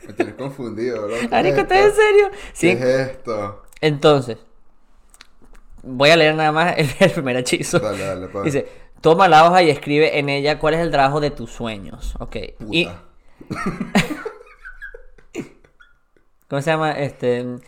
Me 0.06 0.12
tienes 0.14 0.34
confundido, 0.34 1.06
¿verdad? 1.06 1.16
Marico, 1.30 1.60
¿estás 1.60 1.86
en 1.86 1.92
serio? 1.92 2.30
¿Qué 2.58 2.72
es 2.72 3.10
esto? 3.10 3.62
Entonces, 3.80 4.38
voy 5.82 6.10
a 6.10 6.16
leer 6.16 6.34
nada 6.34 6.52
más 6.52 6.74
el, 6.76 6.88
el 6.98 7.10
primer 7.10 7.36
hechizo. 7.36 7.78
Dale, 7.78 8.04
dale, 8.04 8.28
pa. 8.28 8.42
Dice, 8.42 8.66
toma 9.00 9.28
la 9.28 9.46
hoja 9.46 9.62
y 9.62 9.70
escribe 9.70 10.18
en 10.18 10.28
ella 10.28 10.58
cuál 10.58 10.74
es 10.74 10.80
el 10.80 10.90
trabajo 10.90 11.20
de 11.20 11.30
tus 11.30 11.52
sueños. 11.52 12.14
Ok. 12.18 12.36
Y. 12.70 12.88
¿Cómo 16.48 16.62
se 16.62 16.70
llama? 16.70 16.92
Este. 16.92 17.58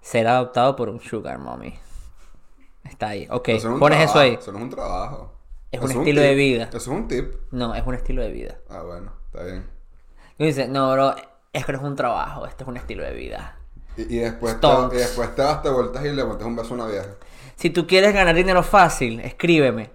Ser 0.00 0.26
adoptado 0.28 0.76
por 0.76 0.88
un 0.88 1.00
sugar 1.00 1.38
mommy. 1.38 1.74
Está 2.90 3.08
ahí. 3.08 3.26
Ok, 3.30 3.48
Eso 3.48 3.68
es 3.68 3.74
un 3.74 3.80
pones 3.80 4.10
eso 4.10 4.18
ahí. 4.18 4.34
Eso 4.34 4.52
no 4.52 4.58
es 4.58 4.64
un 4.64 4.70
trabajo. 4.70 5.32
Es 5.70 5.80
Eso 5.80 5.90
un 5.92 5.98
estilo 6.00 6.20
de 6.20 6.34
vida. 6.34 6.64
Eso 6.68 6.76
es 6.76 6.86
un 6.88 7.08
tip. 7.08 7.32
No, 7.52 7.74
es 7.74 7.86
un 7.86 7.94
estilo 7.94 8.20
de 8.22 8.30
vida. 8.30 8.58
Ah, 8.68 8.82
bueno, 8.82 9.12
está 9.26 9.44
bien. 9.44 9.66
Y 10.36 10.46
dice, 10.46 10.68
no, 10.68 10.90
bro, 10.92 11.14
es 11.52 11.64
que 11.64 11.72
no 11.72 11.78
es 11.78 11.84
un 11.84 11.96
trabajo, 11.96 12.46
esto 12.46 12.64
es 12.64 12.68
un 12.68 12.76
estilo 12.76 13.04
de 13.04 13.12
vida. 13.14 13.56
Y, 13.96 14.02
y 14.16 14.18
después, 14.18 14.58
te, 14.60 14.66
y 14.66 14.98
después 14.98 15.34
te 15.34 15.42
das, 15.42 15.62
te 15.62 15.70
vueltas 15.70 16.04
y 16.04 16.10
le 16.10 16.24
montas 16.24 16.46
un 16.46 16.56
beso 16.56 16.72
a 16.72 16.74
una 16.74 16.86
vieja. 16.86 17.08
Si 17.56 17.70
tú 17.70 17.86
quieres 17.86 18.12
ganar 18.14 18.34
dinero 18.34 18.62
fácil, 18.62 19.20
escríbeme. 19.20 19.90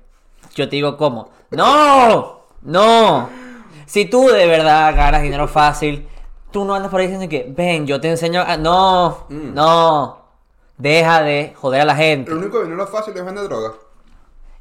Yo 0.53 0.69
te 0.69 0.75
digo 0.77 0.95
cómo. 0.97 1.31
¡No! 1.51 2.41
¡No! 2.61 3.29
Si 3.85 4.05
tú 4.05 4.27
de 4.29 4.45
verdad 4.47 4.95
ganas 4.95 5.21
dinero 5.21 5.47
fácil, 5.47 6.07
tú 6.51 6.63
no 6.63 6.75
andas 6.75 6.89
por 6.91 6.99
ahí 7.01 7.07
diciendo 7.07 7.29
que, 7.29 7.51
ven, 7.55 7.85
yo 7.87 7.99
te 7.99 8.09
enseño 8.09 8.41
a... 8.41 8.55
No, 8.57 9.25
Mm. 9.29 9.53
no. 9.53 10.24
Deja 10.77 11.23
de 11.23 11.53
joder 11.55 11.81
a 11.81 11.85
la 11.85 11.95
gente. 11.95 12.31
El 12.31 12.37
único 12.37 12.61
dinero 12.61 12.85
fácil 12.87 13.15
es 13.15 13.23
vender 13.25 13.45
droga. 13.45 13.73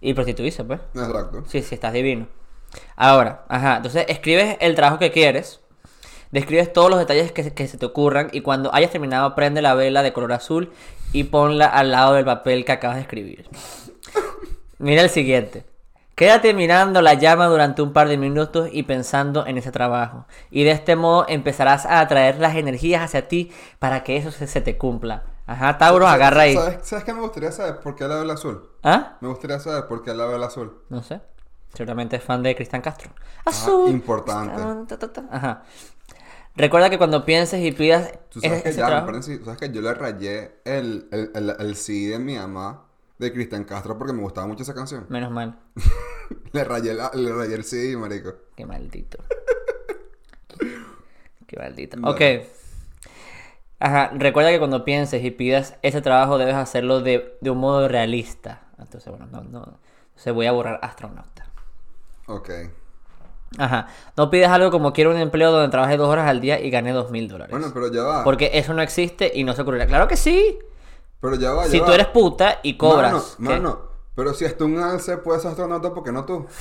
Y 0.00 0.14
prostituirse, 0.14 0.64
pues. 0.64 0.80
Exacto. 0.94 1.44
Sí, 1.46 1.62
sí, 1.62 1.74
estás 1.74 1.92
divino. 1.92 2.26
Ahora, 2.96 3.44
ajá, 3.48 3.76
entonces 3.76 4.04
escribes 4.08 4.56
el 4.60 4.74
trabajo 4.74 4.98
que 4.98 5.10
quieres, 5.12 5.60
describes 6.30 6.72
todos 6.72 6.90
los 6.90 6.98
detalles 6.98 7.32
que, 7.32 7.44
se- 7.44 7.54
que 7.54 7.66
se 7.68 7.78
te 7.78 7.86
ocurran 7.86 8.28
y 8.32 8.40
cuando 8.42 8.74
hayas 8.74 8.90
terminado 8.90 9.34
prende 9.34 9.62
la 9.62 9.74
vela 9.74 10.02
de 10.02 10.12
color 10.12 10.32
azul 10.32 10.72
y 11.12 11.24
ponla 11.24 11.66
al 11.66 11.92
lado 11.92 12.14
del 12.14 12.24
papel 12.24 12.64
que 12.64 12.72
acabas 12.72 12.96
de 12.96 13.02
escribir. 13.02 13.48
Mira 14.78 15.02
el 15.02 15.10
siguiente. 15.10 15.64
Quédate 16.16 16.54
mirando 16.54 17.00
la 17.02 17.14
llama 17.14 17.46
durante 17.46 17.82
un 17.82 17.92
par 17.92 18.08
de 18.08 18.16
minutos 18.18 18.68
y 18.72 18.84
pensando 18.84 19.46
en 19.46 19.58
ese 19.58 19.72
trabajo. 19.72 20.26
Y 20.50 20.62
de 20.64 20.70
este 20.72 20.94
modo 20.96 21.26
empezarás 21.28 21.86
a 21.86 22.00
atraer 22.00 22.38
las 22.38 22.54
energías 22.56 23.02
hacia 23.02 23.26
ti 23.26 23.52
para 23.78 24.04
que 24.04 24.16
eso 24.16 24.30
se, 24.30 24.46
se 24.46 24.60
te 24.60 24.76
cumpla. 24.76 25.24
Ajá, 25.46 25.76
Tauro, 25.78 26.06
¿Sabes- 26.06 26.14
agarra 26.16 26.40
ahí. 26.42 26.54
¿Sabes, 26.54 26.78
¿Sabes 26.82 27.04
qué 27.04 27.12
me 27.12 27.20
gustaría 27.20 27.52
saber? 27.52 27.80
¿Por 27.80 27.94
qué 27.94 28.08
la 28.08 28.16
vela 28.16 28.34
azul? 28.34 28.68
¿Ah? 28.82 29.18
Me 29.20 29.28
gustaría 29.28 29.60
saber 29.60 29.86
por 29.86 30.02
qué 30.02 30.14
la 30.14 30.26
vela 30.26 30.46
azul. 30.46 30.82
No 30.88 31.02
sé. 31.02 31.20
Seguramente 31.74 32.16
es 32.16 32.22
fan 32.22 32.42
de 32.42 32.54
Cristian 32.54 32.82
Castro. 32.82 33.10
Ah, 33.44 33.50
Azul. 33.50 33.90
importante. 33.90 34.54
Ta, 34.88 34.98
ta, 34.98 35.12
ta. 35.12 35.24
Ajá. 35.30 35.62
Recuerda 36.56 36.88
que 36.88 36.98
cuando 36.98 37.24
pienses 37.24 37.60
y 37.64 37.72
pidas 37.72 38.12
Tú 38.30 38.40
sabes 38.40 38.60
ese- 38.60 38.70
que 38.70 38.76
ya, 38.76 39.04
tú 39.04 39.44
sabes 39.44 39.58
que 39.58 39.70
yo 39.72 39.82
le 39.82 39.92
rayé 39.92 40.60
el, 40.64 41.08
el, 41.10 41.30
el, 41.34 41.50
el 41.58 41.74
CD 41.76 42.12
de 42.12 42.18
mi 42.20 42.36
mamá 42.36 42.84
de 43.18 43.32
Cristian 43.32 43.64
Castro 43.64 43.98
porque 43.98 44.12
me 44.12 44.22
gustaba 44.22 44.46
mucho 44.46 44.62
esa 44.62 44.72
canción. 44.74 45.06
Menos 45.08 45.30
mal. 45.32 45.58
Le 46.52 46.64
rayé, 46.64 46.94
la- 46.94 47.10
le 47.12 47.32
rayé 47.32 47.54
el 47.56 47.64
CD, 47.64 47.96
marico. 47.96 48.32
Qué 48.56 48.64
maldito. 48.64 49.18
Qué 51.46 51.56
maldito. 51.58 51.98
Ok. 52.04 52.20
Ajá. 53.84 54.10
Recuerda 54.14 54.50
que 54.50 54.58
cuando 54.58 54.82
pienses 54.82 55.22
y 55.22 55.30
pidas 55.30 55.74
ese 55.82 56.00
trabajo 56.00 56.38
debes 56.38 56.54
hacerlo 56.54 57.00
de, 57.02 57.36
de 57.42 57.50
un 57.50 57.58
modo 57.58 57.86
realista. 57.86 58.62
Entonces, 58.78 59.10
bueno, 59.10 59.26
no, 59.30 59.42
no. 59.42 59.78
Entonces 60.08 60.32
voy 60.32 60.46
a 60.46 60.52
borrar 60.52 60.78
astronauta. 60.82 61.44
Ok. 62.26 62.50
Ajá. 63.58 63.88
No 64.16 64.30
pidas 64.30 64.50
algo 64.50 64.70
como 64.70 64.94
quiero 64.94 65.10
un 65.10 65.18
empleo 65.18 65.52
donde 65.52 65.68
trabaje 65.70 65.98
dos 65.98 66.08
horas 66.08 66.26
al 66.28 66.40
día 66.40 66.58
y 66.60 66.70
gane 66.70 66.92
dos 66.92 67.10
mil 67.10 67.28
dólares. 67.28 67.50
Bueno, 67.50 67.70
pero 67.74 67.92
ya 67.92 68.02
va. 68.04 68.24
Porque 68.24 68.52
eso 68.54 68.72
no 68.72 68.80
existe 68.80 69.30
y 69.34 69.44
no 69.44 69.52
se 69.52 69.60
ocurrirá. 69.62 69.86
Claro 69.86 70.08
que 70.08 70.16
sí. 70.16 70.58
Pero 71.20 71.36
ya 71.36 71.52
va, 71.52 71.64
ya 71.66 71.70
Si 71.70 71.78
va. 71.78 71.86
tú 71.86 71.92
eres 71.92 72.06
puta 72.06 72.60
y 72.62 72.78
cobras. 72.78 73.36
Mano, 73.38 73.54
¿qué? 73.54 73.60
mano, 73.60 73.78
pero 74.14 74.32
si 74.32 74.46
es 74.46 74.56
tú 74.56 74.64
un 74.64 74.78
alce, 74.78 75.18
puedes 75.18 75.44
astronauta, 75.44 75.92
¿por 75.92 76.02
qué 76.04 76.10
no 76.12 76.24
tú? 76.24 76.46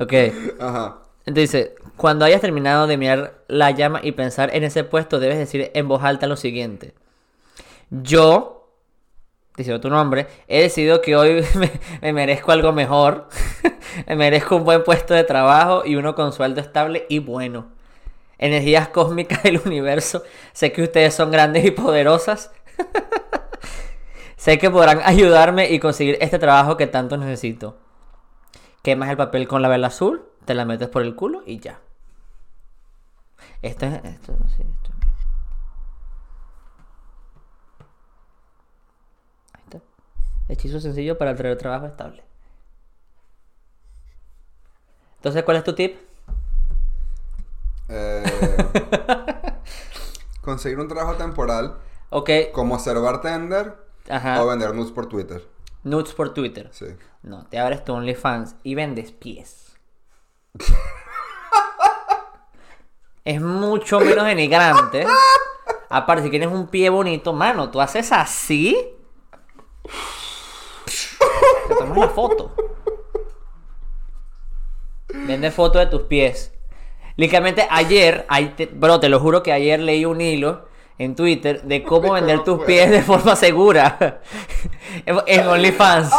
Ok. 0.00 0.12
Ajá. 0.60 0.98
Entonces, 1.28 1.72
cuando 1.98 2.24
hayas 2.24 2.40
terminado 2.40 2.86
de 2.86 2.96
mirar 2.96 3.42
la 3.48 3.70
llama 3.70 4.00
y 4.02 4.12
pensar 4.12 4.48
en 4.54 4.64
ese 4.64 4.82
puesto, 4.82 5.20
debes 5.20 5.36
decir 5.36 5.70
en 5.74 5.86
voz 5.86 6.02
alta 6.02 6.26
lo 6.26 6.36
siguiente. 6.36 6.94
Yo, 7.90 8.72
diciendo 9.54 9.78
tu 9.78 9.90
nombre, 9.90 10.26
he 10.46 10.62
decidido 10.62 11.02
que 11.02 11.16
hoy 11.16 11.44
me, 11.54 11.70
me 12.00 12.14
merezco 12.14 12.50
algo 12.50 12.72
mejor. 12.72 13.28
me 14.06 14.16
merezco 14.16 14.56
un 14.56 14.64
buen 14.64 14.82
puesto 14.84 15.12
de 15.12 15.22
trabajo 15.22 15.82
y 15.84 15.96
uno 15.96 16.14
con 16.14 16.32
sueldo 16.32 16.62
estable 16.62 17.04
y 17.10 17.18
bueno. 17.18 17.66
Energías 18.38 18.88
cósmicas 18.88 19.42
del 19.42 19.60
universo, 19.66 20.22
sé 20.54 20.72
que 20.72 20.82
ustedes 20.82 21.12
son 21.12 21.30
grandes 21.30 21.62
y 21.66 21.72
poderosas. 21.72 22.52
sé 24.36 24.56
que 24.56 24.70
podrán 24.70 25.02
ayudarme 25.04 25.68
y 25.68 25.78
conseguir 25.78 26.16
este 26.22 26.38
trabajo 26.38 26.78
que 26.78 26.86
tanto 26.86 27.18
necesito. 27.18 27.76
Quemas 28.82 29.10
el 29.10 29.18
papel 29.18 29.46
con 29.46 29.60
la 29.60 29.68
vela 29.68 29.88
azul, 29.88 30.27
te 30.48 30.54
la 30.54 30.64
metes 30.64 30.88
por 30.88 31.02
el 31.02 31.14
culo 31.14 31.42
y 31.44 31.60
ya. 31.60 31.78
Esto 33.60 33.84
es. 33.84 34.02
Esto, 34.02 34.34
sí, 34.56 34.62
esto. 34.62 34.90
Ahí 39.52 39.62
está. 39.64 39.80
Hechizo 40.48 40.80
sencillo 40.80 41.18
para 41.18 41.36
traer 41.36 41.58
trabajo 41.58 41.84
estable. 41.84 42.24
Entonces, 45.16 45.42
¿cuál 45.44 45.58
es 45.58 45.64
tu 45.64 45.74
tip? 45.74 45.98
Eh, 47.90 48.24
conseguir 50.40 50.78
un 50.78 50.88
trabajo 50.88 51.16
temporal 51.16 51.76
Ok, 52.08 52.30
como 52.52 52.78
ser 52.78 52.98
bartender 53.00 53.76
ajá. 54.08 54.42
o 54.42 54.46
vender 54.46 54.74
nudes 54.74 54.92
por 54.92 55.10
Twitter. 55.10 55.46
Nudes 55.84 56.14
por 56.14 56.32
Twitter. 56.32 56.70
Sí. 56.72 56.86
No, 57.22 57.44
te 57.48 57.58
abres 57.58 57.84
tu 57.84 57.92
OnlyFans 57.92 58.56
y 58.62 58.74
vendes 58.74 59.12
pies. 59.12 59.67
Es 63.24 63.40
mucho 63.40 64.00
menos 64.00 64.24
denigrante. 64.24 65.06
Aparte, 65.90 66.24
si 66.24 66.30
tienes 66.30 66.48
un 66.50 66.68
pie 66.68 66.90
bonito, 66.90 67.32
mano, 67.32 67.70
tú 67.70 67.80
haces 67.80 68.12
así. 68.12 68.76
Te 71.68 71.74
tomas 71.74 71.98
la 71.98 72.08
foto. 72.08 72.54
Vende 75.12 75.50
foto 75.50 75.78
de 75.78 75.86
tus 75.86 76.02
pies. 76.02 76.52
Literalmente 77.16 77.66
ayer, 77.70 78.24
ahí 78.28 78.50
te- 78.56 78.66
bro, 78.66 79.00
te 79.00 79.08
lo 79.08 79.18
juro 79.20 79.42
que 79.42 79.52
ayer 79.52 79.80
leí 79.80 80.04
un 80.04 80.20
hilo 80.20 80.68
en 80.98 81.16
Twitter 81.16 81.62
de 81.62 81.82
cómo 81.82 82.12
vender 82.12 82.44
tus 82.44 82.64
pies 82.64 82.90
de 82.90 83.02
forma 83.02 83.34
segura. 83.36 84.20
en 85.06 85.46
OnlyFans. 85.46 86.10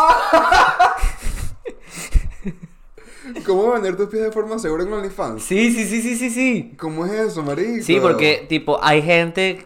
¿Cómo 3.46 3.72
vender 3.72 3.96
tus 3.98 4.10
pies 4.10 4.24
de 4.24 4.32
forma 4.32 4.60
segura 4.60 4.84
en 4.84 4.94
OnlyFans? 4.94 5.44
Sí, 5.44 5.72
sí, 5.72 5.86
sí, 5.86 6.02
sí, 6.02 6.16
sí, 6.16 6.30
sí. 6.30 6.76
¿Cómo 6.78 7.06
es 7.06 7.12
eso, 7.12 7.44
marico? 7.44 7.84
Sí, 7.84 8.00
porque 8.00 8.46
tipo 8.48 8.80
hay 8.82 9.02
gente 9.02 9.64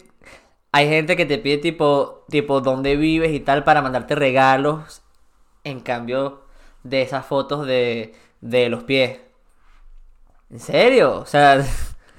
hay 0.72 0.88
gente 0.88 1.15
que 1.15 1.25
te 1.25 1.38
pide 1.38 1.58
tipo 1.58 2.25
tipo 2.29 2.62
dónde 2.62 2.96
vives 2.96 3.32
y 3.32 3.39
tal 3.39 3.63
para 3.63 3.82
mandarte 3.82 4.15
regalos 4.15 5.01
en 5.63 5.79
cambio 5.79 6.43
de 6.84 7.01
esas 7.01 7.25
fotos 7.25 7.65
de 7.65 8.13
de 8.41 8.70
los 8.70 8.84
pies. 8.84 9.20
¿En 10.50 10.60
serio? 10.60 11.20
O 11.20 11.25
sea, 11.25 11.65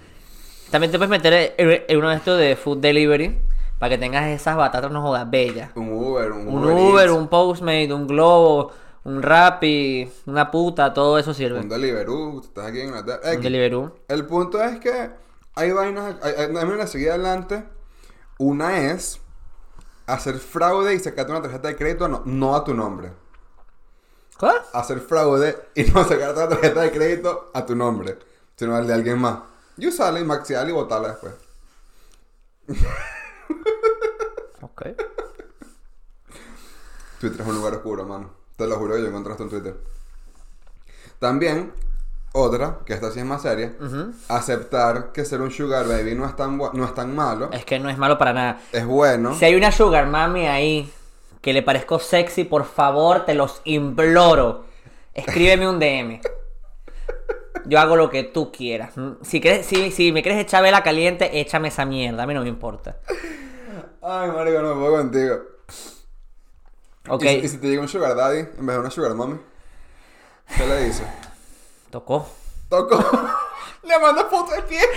también 0.70 0.90
te 0.90 0.98
puedes 0.98 1.10
meter 1.10 1.54
en, 1.56 1.98
uno 1.98 2.08
de 2.08 2.16
estos 2.16 2.38
de 2.38 2.56
food 2.56 2.78
delivery 2.78 3.38
para 3.78 3.90
que 3.90 3.98
tengas 3.98 4.26
esas 4.28 4.56
batatas 4.56 4.90
no 4.90 5.02
jodas 5.02 5.30
bellas. 5.30 5.70
Un 5.74 5.92
Uber, 5.92 6.32
un, 6.32 6.48
Un 6.48 6.64
Uber, 6.64 6.74
Uber, 6.74 7.08
Eats, 7.08 7.18
un 7.18 7.28
Postmate, 7.28 7.92
un 7.92 8.06
Globo, 8.06 8.72
un 9.04 9.22
Rappi, 9.22 10.10
una 10.26 10.50
puta, 10.50 10.92
todo 10.94 11.18
eso 11.18 11.34
sirve. 11.34 11.60
un 11.60 11.68
Deliveroo, 11.68 12.40
tú 12.40 12.48
estás 12.48 12.66
aquí 12.66 12.80
en 12.80 12.88
Inglaterra. 12.88 13.20
Un 13.22 13.32
X. 13.34 13.42
Deliveroo. 13.42 13.96
El 14.08 14.26
punto 14.26 14.62
es 14.62 14.80
que 14.80 15.10
hay 15.54 15.72
vainas, 15.72 16.16
hay, 16.22 16.34
hay, 16.34 16.56
hay 16.56 16.64
una 16.64 16.86
seguida 16.86 17.14
adelante. 17.14 17.64
Una 18.38 18.90
es 18.90 19.20
hacer 20.06 20.38
fraude 20.38 20.94
y 20.94 21.00
sacarte 21.00 21.32
una 21.32 21.42
tarjeta 21.42 21.68
de 21.68 21.76
crédito 21.76 22.08
no, 22.08 22.22
no 22.24 22.56
a 22.56 22.64
tu 22.64 22.74
nombre. 22.74 23.12
¿Qué? 24.38 24.50
Hacer 24.72 25.00
fraude 25.00 25.56
y 25.74 25.84
no 25.84 26.02
sacarte 26.04 26.40
una 26.40 26.48
tarjeta 26.48 26.80
de 26.80 26.90
crédito 26.90 27.50
a 27.54 27.64
tu 27.64 27.76
nombre, 27.76 28.18
sino 28.56 28.74
al 28.74 28.86
de 28.86 28.94
alguien 28.94 29.18
más. 29.18 29.38
Y 29.76 29.86
usarla 29.86 30.20
y 30.20 30.24
maxiarla 30.24 30.70
y 30.70 30.72
botarla 30.72 31.08
después. 31.08 31.34
Ok. 34.62 34.82
Twitter 37.20 37.40
es 37.40 37.46
un 37.46 37.54
lugar 37.54 37.74
oscuro, 37.74 38.04
mano. 38.04 38.43
Te 38.56 38.66
lo 38.66 38.76
juro 38.76 38.94
que 38.94 39.02
yo 39.02 39.08
encontré 39.08 39.32
esto 39.32 39.44
en 39.44 39.50
Twitter. 39.50 39.76
También, 41.18 41.72
otra, 42.32 42.80
que 42.84 42.92
esta 42.92 43.10
sí 43.10 43.20
es 43.20 43.24
más 43.24 43.42
seria, 43.42 43.72
aceptar 44.28 45.12
que 45.12 45.24
ser 45.24 45.40
un 45.40 45.50
sugar 45.50 45.88
baby 45.88 46.14
no 46.14 46.26
es 46.26 46.36
tan, 46.36 46.56
no 46.56 46.84
es 46.84 46.94
tan 46.94 47.14
malo. 47.14 47.50
Es 47.52 47.64
que 47.64 47.78
no 47.78 47.88
es 47.88 47.98
malo 47.98 48.18
para 48.18 48.32
nada. 48.32 48.60
Es 48.72 48.84
bueno. 48.84 49.34
Si 49.34 49.44
hay 49.44 49.54
una 49.54 49.72
sugar 49.72 50.06
mami 50.06 50.46
ahí 50.46 50.92
que 51.40 51.52
le 51.52 51.62
parezco 51.62 51.98
sexy, 51.98 52.44
por 52.44 52.64
favor, 52.64 53.24
te 53.24 53.34
los 53.34 53.60
imploro. 53.64 54.64
Escríbeme 55.12 55.68
un 55.68 55.78
DM. 55.78 56.20
Yo 57.66 57.80
hago 57.80 57.96
lo 57.96 58.10
que 58.10 58.24
tú 58.24 58.52
quieras. 58.52 58.94
Si, 59.22 59.40
quieres, 59.40 59.66
si, 59.66 59.90
si 59.90 60.12
me 60.12 60.22
quieres 60.22 60.40
echar 60.40 60.62
vela 60.62 60.82
caliente, 60.82 61.40
échame 61.40 61.68
esa 61.68 61.84
mierda. 61.84 62.22
A 62.22 62.26
mí 62.26 62.34
no 62.34 62.42
me 62.42 62.48
importa. 62.48 62.96
Ay, 64.02 64.30
marico, 64.30 64.60
no 64.60 64.74
me 64.74 64.80
puedo 64.80 64.96
contigo. 64.96 65.38
Ok, 67.08 67.22
¿Y, 67.24 67.28
si- 67.28 67.36
y 67.38 67.48
si 67.48 67.58
te 67.58 67.66
llega 67.68 67.82
un 67.82 67.88
sugar 67.88 68.14
daddy 68.16 68.38
en 68.38 68.66
vez 68.66 68.76
de 68.76 68.80
una 68.80 68.90
sugar 68.90 69.14
mommy? 69.14 69.38
¿Qué 70.56 70.66
le 70.66 70.84
dices? 70.84 71.06
tocó. 71.90 72.26
Tocó. 72.68 72.98
Le 73.84 73.98
mando 73.98 74.28
foto 74.28 74.52
de 74.52 74.62
pie. 74.62 74.80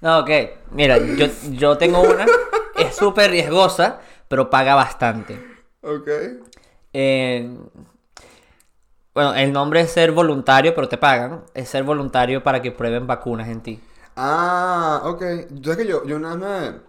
No, 0.00 0.18
ok. 0.20 0.30
Mira, 0.72 0.98
yo, 0.98 1.26
yo 1.52 1.78
tengo 1.78 2.00
una. 2.02 2.26
Es 2.78 2.94
súper 2.96 3.30
riesgosa, 3.30 3.98
pero 4.28 4.50
paga 4.50 4.74
bastante. 4.74 5.42
Ok. 5.80 6.08
Eh, 6.92 7.50
bueno, 9.14 9.34
el 9.34 9.52
nombre 9.52 9.80
es 9.80 9.90
ser 9.90 10.12
voluntario, 10.12 10.74
pero 10.74 10.88
te 10.88 10.98
pagan. 10.98 11.44
Es 11.54 11.70
ser 11.70 11.82
voluntario 11.82 12.42
para 12.42 12.60
que 12.60 12.70
prueben 12.72 13.06
vacunas 13.06 13.48
en 13.48 13.62
ti. 13.62 13.80
Ah, 14.16 15.00
ok. 15.04 15.22
Yo 15.52 15.72
es 15.72 15.78
que 15.78 15.86
yo, 15.86 16.04
yo 16.04 16.16
una 16.16 16.36
vez 16.36 16.38
me, 16.74 16.80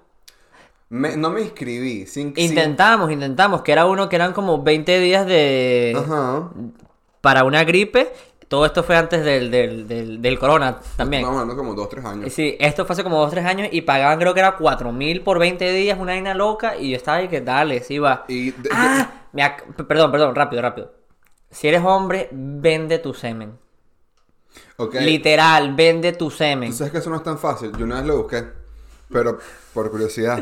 me- 0.90 1.18
No 1.18 1.30
me 1.30 1.42
inscribí. 1.42 2.06
Sin, 2.06 2.34
sin- 2.36 2.46
Intentamos, 2.46 3.12
intentamos, 3.12 3.62
que 3.62 3.72
era 3.72 3.86
uno 3.86 4.08
que 4.10 4.16
eran 4.16 4.34
como 4.34 4.62
20 4.64 5.00
días 5.00 5.26
de... 5.26 5.94
Ajá. 5.98 6.50
para 7.22 7.44
una 7.44 7.64
gripe. 7.64 8.12
Todo 8.48 8.66
esto 8.66 8.82
fue 8.82 8.96
antes 8.96 9.26
del, 9.26 9.52
del, 9.52 9.88
del, 9.90 10.22
del 10.22 10.40
corona 10.40 10.80
también. 10.96 11.22
Estamos 11.24 11.42
hablando 11.42 11.62
como 11.62 11.76
dos, 11.76 11.90
tres 11.90 12.06
años. 12.06 12.32
Sí, 12.32 12.56
esto 12.62 12.86
fue 12.86 12.94
hace 12.94 13.04
como 13.04 13.20
2 13.20 13.30
3 13.32 13.46
años 13.46 13.68
y 13.74 13.82
pagaban 13.82 14.18
creo 14.20 14.34
que 14.34 14.40
era 14.40 14.56
4 14.56 14.94
mil 14.94 15.22
por 15.22 15.38
20 15.38 15.70
días, 15.74 16.00
una 16.00 16.14
vaina 16.14 16.34
loca. 16.34 16.78
Y 16.78 16.92
yo 16.92 16.96
estaba 16.96 17.18
ahí 17.18 17.28
que 17.28 17.42
dale, 17.42 17.84
sí 17.84 18.00
va. 18.00 18.24
Y 18.30 18.52
de- 18.52 18.70
ah, 18.72 19.12
me 19.34 19.44
p- 19.76 19.84
perdón, 19.84 20.12
perdón, 20.14 20.34
rápido, 20.34 20.62
rápido. 20.62 20.94
Si 21.52 21.68
eres 21.68 21.82
hombre, 21.84 22.30
vende 22.32 23.00
tu 23.00 23.14
semen. 23.14 23.52
Ok. 24.78 24.96
Literal, 25.02 25.76
vende 25.76 26.14
tu 26.14 26.32
semen. 26.32 26.70
Tú 26.70 26.78
sabes 26.78 26.94
que 26.94 27.00
eso 27.00 27.10
no 27.10 27.18
es 27.18 27.24
tan 27.24 27.38
fácil. 27.38 27.74
Yo 27.78 27.84
una 27.84 27.96
vez 27.98 28.06
lo 28.06 28.18
busqué. 28.20 28.46
Pero 29.12 29.40
por 29.74 29.92
curiosidad. 29.92 30.42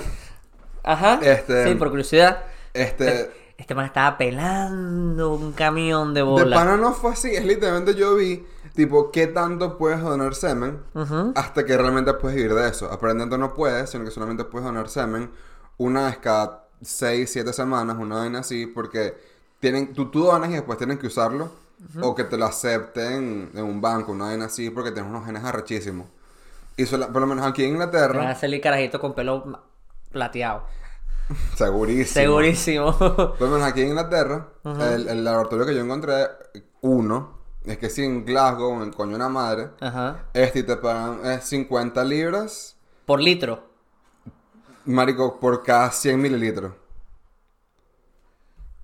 Ajá. 0.85 1.19
Este- 1.21 1.65
Sí, 1.67 1.75
por 1.75 1.89
curiosidad. 1.89 2.43
Este. 2.73 3.31
Este 3.57 3.73
man 3.73 3.85
estaba 3.85 4.17
pelando 4.17 5.33
un 5.33 5.53
camión 5.53 6.13
de 6.13 6.19
De 6.19 6.23
bola. 6.25 6.55
pana 6.55 6.75
no 6.77 6.93
fue 6.93 7.11
así. 7.13 7.33
Es 7.35 7.45
literalmente 7.45 7.95
yo 7.95 8.15
vi. 8.15 8.45
Tipo, 8.73 9.11
¿qué 9.11 9.27
tanto 9.27 9.77
puedes 9.77 10.01
donar 10.01 10.35
semen? 10.35 10.81
Ujú. 10.93 11.31
Hasta 11.35 11.65
que 11.65 11.77
realmente 11.77 12.13
puedes 12.15 12.35
vivir 12.35 12.53
de 12.53 12.67
eso. 12.69 12.91
Aparentemente 12.91 13.37
no 13.37 13.53
puedes, 13.53 13.89
sino 13.89 14.03
que 14.03 14.11
solamente 14.11 14.43
puedes 14.43 14.65
donar 14.65 14.89
semen 14.89 15.31
una 15.77 16.07
vez 16.07 16.17
cada 16.17 16.65
6, 16.81 17.31
7 17.31 17.53
semanas, 17.53 17.95
una 17.97 18.17
vaina 18.17 18.39
así, 18.39 18.65
porque 18.67 19.15
tienen, 19.61 19.93
tú, 19.93 20.11
tú 20.11 20.23
donas 20.25 20.49
y 20.49 20.53
después 20.53 20.77
tienen 20.77 20.97
que 20.97 21.07
usarlo, 21.07 21.49
o 22.01 22.13
que 22.13 22.25
te 22.25 22.37
lo 22.37 22.45
acepten 22.45 23.51
en 23.53 23.63
un 23.63 23.79
banco, 23.79 24.11
una 24.11 24.25
vaina 24.25 24.45
así, 24.45 24.69
porque 24.69 24.91
tienes 24.91 25.09
unos 25.09 25.25
genes 25.25 25.43
arrechísimos. 25.45 26.07
Y 26.75 26.85
sola- 26.85 27.07
por 27.07 27.21
lo 27.21 27.27
menos 27.27 27.45
aquí 27.45 27.63
en 27.63 27.71
Te 27.71 27.77
van 27.77 27.81
a 27.81 27.85
Inglaterra, 27.85 28.29
hacer 28.31 28.61
carajito 28.61 28.99
con 28.99 29.13
pelo 29.15 29.61
plateado. 30.15 30.63
segurísimo. 31.57 32.13
Segurísimo. 32.21 32.97
Por 32.97 33.41
lo 33.41 33.47
menos 33.49 33.63
aquí 33.63 33.81
en 33.81 33.89
Inglaterra, 33.89 34.47
el, 34.63 35.09
el 35.09 35.23
laboratorio 35.25 35.65
que 35.65 35.75
yo 35.75 35.81
encontré, 35.81 36.13
uno, 36.81 37.37
es 37.65 37.77
que 37.77 37.89
si 37.89 38.03
en 38.05 38.23
Glasgow, 38.25 38.75
en 38.77 38.83
el 38.83 38.95
coño 38.95 39.09
de 39.11 39.15
una 39.17 39.27
madre, 39.29 39.69
este 40.33 40.63
te 40.63 40.77
pagan 40.77 41.19
eh, 41.25 41.39
50 41.41 42.03
libras. 42.05 42.77
Por 43.05 43.19
litro. 43.21 43.63
Marico, 44.85 45.37
por 45.39 45.63
cada 45.63 45.91
100 45.91 46.21
mililitros. 46.21 46.71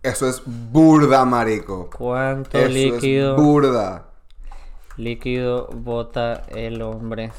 Eso 0.04 0.28
es 0.28 0.42
burda, 0.46 1.24
marico. 1.26 1.90
¿Cuánto 1.96 2.58
Eso 2.58 2.68
líquido? 2.70 3.36
es 3.38 3.42
burda. 3.42 4.08
líquido 4.98 5.68
bota 5.72 6.44
el 6.50 6.82
hombre 6.82 7.32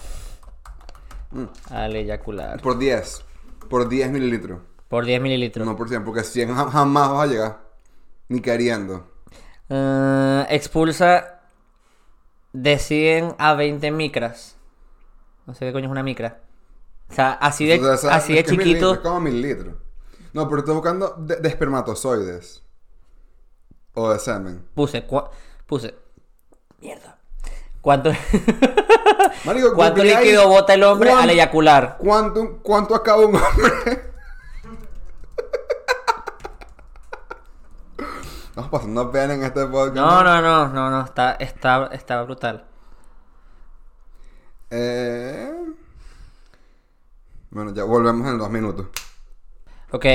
Mm. 1.32 1.44
al 1.70 1.96
eyacular? 1.96 2.60
Por 2.62 2.78
10. 2.78 3.24
Por 3.72 3.88
10 3.88 4.10
mililitros. 4.12 4.60
Por 4.88 5.04
10 5.06 5.20
mililitros. 5.20 5.66
No 5.66 5.76
por 5.76 5.88
100, 5.88 6.04
porque 6.04 6.22
100 6.22 6.54
ja- 6.54 6.70
jamás 6.70 7.10
vas 7.10 7.22
a 7.22 7.26
llegar. 7.26 7.60
Ni 8.28 8.40
queriendo. 8.40 9.10
Eh, 9.68 10.46
expulsa 10.50 11.40
de 12.52 12.78
100 12.78 13.34
a 13.38 13.54
20 13.54 13.90
micras. 13.90 14.56
No 15.46 15.54
sé 15.54 15.64
qué 15.66 15.72
coño 15.72 15.86
es 15.86 15.90
una 15.90 16.02
micra. 16.02 16.40
O 17.10 17.14
sea, 17.14 17.32
así 17.32 17.66
de, 17.66 17.80
O 17.80 17.96
sea, 17.96 18.14
así 18.14 18.34
de 18.34 18.44
chiquito. 18.44 18.92
es 18.94 18.98
como 19.00 19.20
mililitros. 19.20 19.74
No, 20.34 20.46
pero 20.48 20.60
estoy 20.60 20.74
buscando 20.74 21.14
de, 21.18 21.36
de 21.36 21.48
espermatozoides. 21.48 22.62
O 23.94 24.10
de 24.12 24.18
semen. 24.18 24.64
Puse, 24.74 25.06
cua- 25.06 25.30
puse. 25.66 25.94
Mierda. 26.80 27.18
¿Cuánto, 27.80 28.12
Marico, 29.44 29.74
¿cuánto 29.74 30.04
líquido 30.04 30.48
bota 30.48 30.74
el 30.74 30.82
hombre 30.84 31.10
¿cuán- 31.10 31.22
al 31.24 31.30
eyacular? 31.30 31.96
¿Cuánto, 31.98 32.58
cuánto 32.62 32.94
acaba 32.94 33.26
un 33.26 33.34
hombre? 33.36 33.42
Estamos 38.48 38.70
pasando 38.70 39.10
pena 39.10 39.34
en 39.34 39.42
este 39.44 39.64
podcast. 39.66 39.96
No, 39.96 40.22
no, 40.22 40.40
no, 40.42 40.68
no, 40.68 40.90
no, 40.90 41.04
está, 41.04 41.32
está, 41.34 41.88
está 41.92 42.22
brutal. 42.22 42.64
Eh... 44.70 45.50
Bueno, 47.50 47.72
ya 47.74 47.84
volvemos 47.84 48.28
en 48.28 48.38
dos 48.38 48.50
minutos. 48.50 48.86
Ok, 49.90 50.06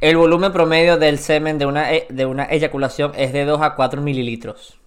el 0.00 0.16
volumen 0.16 0.52
promedio 0.52 0.98
del 0.98 1.18
semen 1.18 1.58
de 1.58 1.66
una, 1.66 1.92
e- 1.92 2.06
de 2.10 2.26
una 2.26 2.44
eyaculación 2.44 3.12
es 3.14 3.32
de 3.32 3.44
2 3.46 3.62
a 3.62 3.74
4 3.74 4.02
mililitros. 4.02 4.78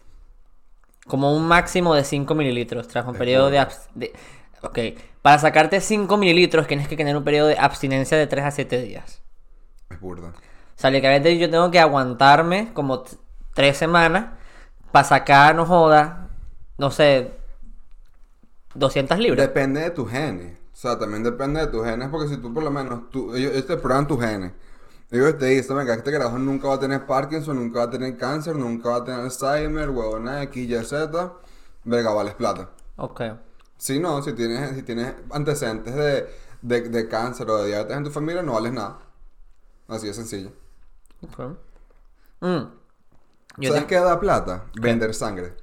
Como 1.10 1.36
un 1.36 1.48
máximo 1.48 1.95
de 1.95 2.06
5 2.06 2.36
mililitros 2.36 2.88
tras 2.89 3.06
un 3.08 3.17
periodo 3.17 3.52
de, 3.52 3.67
de- 3.95 4.13
Ok, 4.63 4.80
para 5.24 5.39
sacarte 5.39 5.82
5 5.82 6.17
mililitros 6.17 6.67
tienes 6.67 6.88
que 6.89 6.98
tener 6.98 7.17
un 7.17 7.26
periodo 7.26 7.48
de 7.50 7.58
abstinencia 7.60 8.17
de 8.17 8.28
3 8.28 8.45
a 8.45 8.52
7 8.52 8.82
días. 8.82 9.22
Es 9.91 10.00
burda. 10.00 10.34
O 10.78 10.82
sea, 10.82 10.89
literalmente 10.91 11.38
yo 11.38 11.50
tengo 11.50 11.72
que 11.72 11.80
aguantarme 11.80 12.72
como 12.74 13.04
3 13.54 13.78
semanas 13.78 14.28
para 14.91 15.06
sacar, 15.06 15.56
no 15.56 15.65
joda, 15.65 16.30
no 16.78 16.91
sé, 16.91 17.32
200 18.76 19.19
libras. 19.19 19.48
Depende 19.48 19.82
de 19.82 19.91
tus 19.91 20.10
genes. 20.10 20.58
O 20.74 20.76
sea, 20.76 20.98
también 20.98 21.24
depende 21.24 21.60
de 21.60 21.67
tus 21.67 21.86
genes, 21.86 22.10
porque 22.10 22.30
si 22.30 22.38
tú 22.38 22.54
por 22.54 22.63
lo 22.63 22.72
menos, 22.72 23.10
tú, 23.12 23.36
ellos, 23.36 23.52
ellos 23.52 23.67
te 23.67 23.78
prueban 23.78 24.08
tus 24.08 24.19
genes. 24.22 24.54
Ellos 25.12 25.38
te 25.38 25.45
dicen, 25.48 25.76
venga, 25.78 25.93
este 25.95 26.12
carajo 26.12 26.38
nunca 26.38 26.67
va 26.67 26.76
a 26.76 26.80
tener 26.80 27.06
Parkinson, 27.06 27.58
nunca 27.58 27.80
va 27.80 27.86
a 27.86 27.89
tener 27.89 28.15
cáncer, 28.17 28.56
nunca 28.56 28.89
va 28.89 28.95
a 28.98 29.04
tener 29.04 29.19
Alzheimer, 29.22 29.89
huevona 29.89 30.43
X, 30.43 30.69
Y, 30.69 30.84
Z. 30.86 31.34
Verga, 31.84 32.12
vales 32.12 32.36
plata. 32.36 32.69
Ok. 32.98 33.22
Si 33.78 34.00
no, 34.00 34.22
si 34.22 34.34
tienes, 34.34 34.76
si 34.76 34.84
tienes 34.84 35.13
antecedentes 35.32 35.95
de, 35.95 36.28
de, 36.62 36.82
de 36.89 37.08
cáncer 37.08 37.50
o 37.50 37.58
de 37.58 37.67
diabetes 37.69 37.98
en 37.98 38.04
tu 38.04 38.12
familia, 38.12 38.43
no 38.43 38.54
vales 38.54 38.74
nada. 38.74 39.00
Así 39.88 40.08
de 40.08 40.13
sencillo. 40.13 40.52
ok. 41.22 41.58
Mm. 42.41 42.63
Yo 43.58 43.74
¿Sabes 43.74 43.82
te- 43.82 43.88
qué 43.88 43.95
da 43.95 44.19
plata? 44.19 44.65
Vender 44.74 45.13
sangre. 45.13 45.54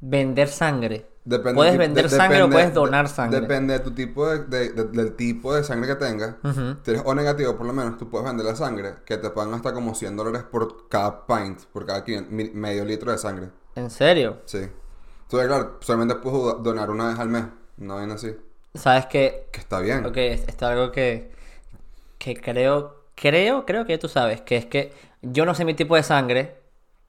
Vender 0.00 0.48
sangre. 0.48 1.06
Depende 1.24 1.54
puedes 1.54 1.72
de- 1.74 1.78
vender 1.78 2.08
de- 2.08 2.16
sangre 2.16 2.42
o 2.42 2.48
puedes 2.50 2.72
donar 2.72 3.08
sangre. 3.08 3.40
Depende 3.40 3.74
de 3.74 3.80
tu 3.80 3.90
tipo 3.92 4.26
de, 4.28 4.38
de- 4.44 4.72
de- 4.72 4.84
del 4.84 5.14
tipo 5.16 5.54
de 5.54 5.62
sangre 5.62 5.88
que 5.88 5.96
tengas. 5.96 6.36
Ujú. 6.42 6.76
Si 6.82 6.90
eres 6.90 7.02
O 7.04 7.14
negativo, 7.14 7.56
por 7.56 7.66
lo 7.66 7.72
menos, 7.72 7.98
tú 7.98 8.08
puedes 8.08 8.26
vender 8.26 8.46
la 8.46 8.56
sangre 8.56 8.94
que 9.04 9.18
te 9.18 9.28
pagan 9.30 9.52
hasta 9.54 9.72
como 9.74 9.94
100 9.94 10.16
dólares 10.16 10.42
por 10.50 10.88
cada 10.88 11.26
pint, 11.26 11.60
por 11.72 11.84
cada 11.86 12.04
500 12.04 12.32
mi- 12.32 12.50
medio 12.50 12.84
litro 12.84 13.12
de 13.12 13.18
sangre. 13.18 13.48
¿En 13.76 13.90
serio? 13.90 14.38
Sí. 14.46 14.58
Entonces, 15.22 15.48
claro, 15.48 15.76
solamente 15.80 16.14
puedes 16.16 16.40
do- 16.40 16.54
donar 16.54 16.90
una 16.90 17.08
vez 17.08 17.18
al 17.18 17.28
mes. 17.28 17.44
No 17.76 17.96
ven 17.96 18.10
así. 18.10 18.34
¿Sabes 18.74 19.06
qué? 19.06 19.48
Que 19.52 19.60
está 19.60 19.80
bien. 19.80 20.06
Ok, 20.06 20.16
es- 20.16 20.40
esto 20.48 20.66
es 20.66 20.72
algo 20.72 20.90
que, 20.90 21.32
que 22.18 22.34
creo, 22.34 23.04
creo, 23.14 23.66
creo 23.66 23.84
que 23.84 23.98
tú 23.98 24.08
sabes, 24.08 24.40
que 24.40 24.56
es 24.56 24.66
que 24.66 24.92
yo 25.22 25.44
no 25.44 25.54
sé 25.54 25.64
mi 25.64 25.74
tipo 25.74 25.96
de 25.96 26.02
sangre, 26.02 26.56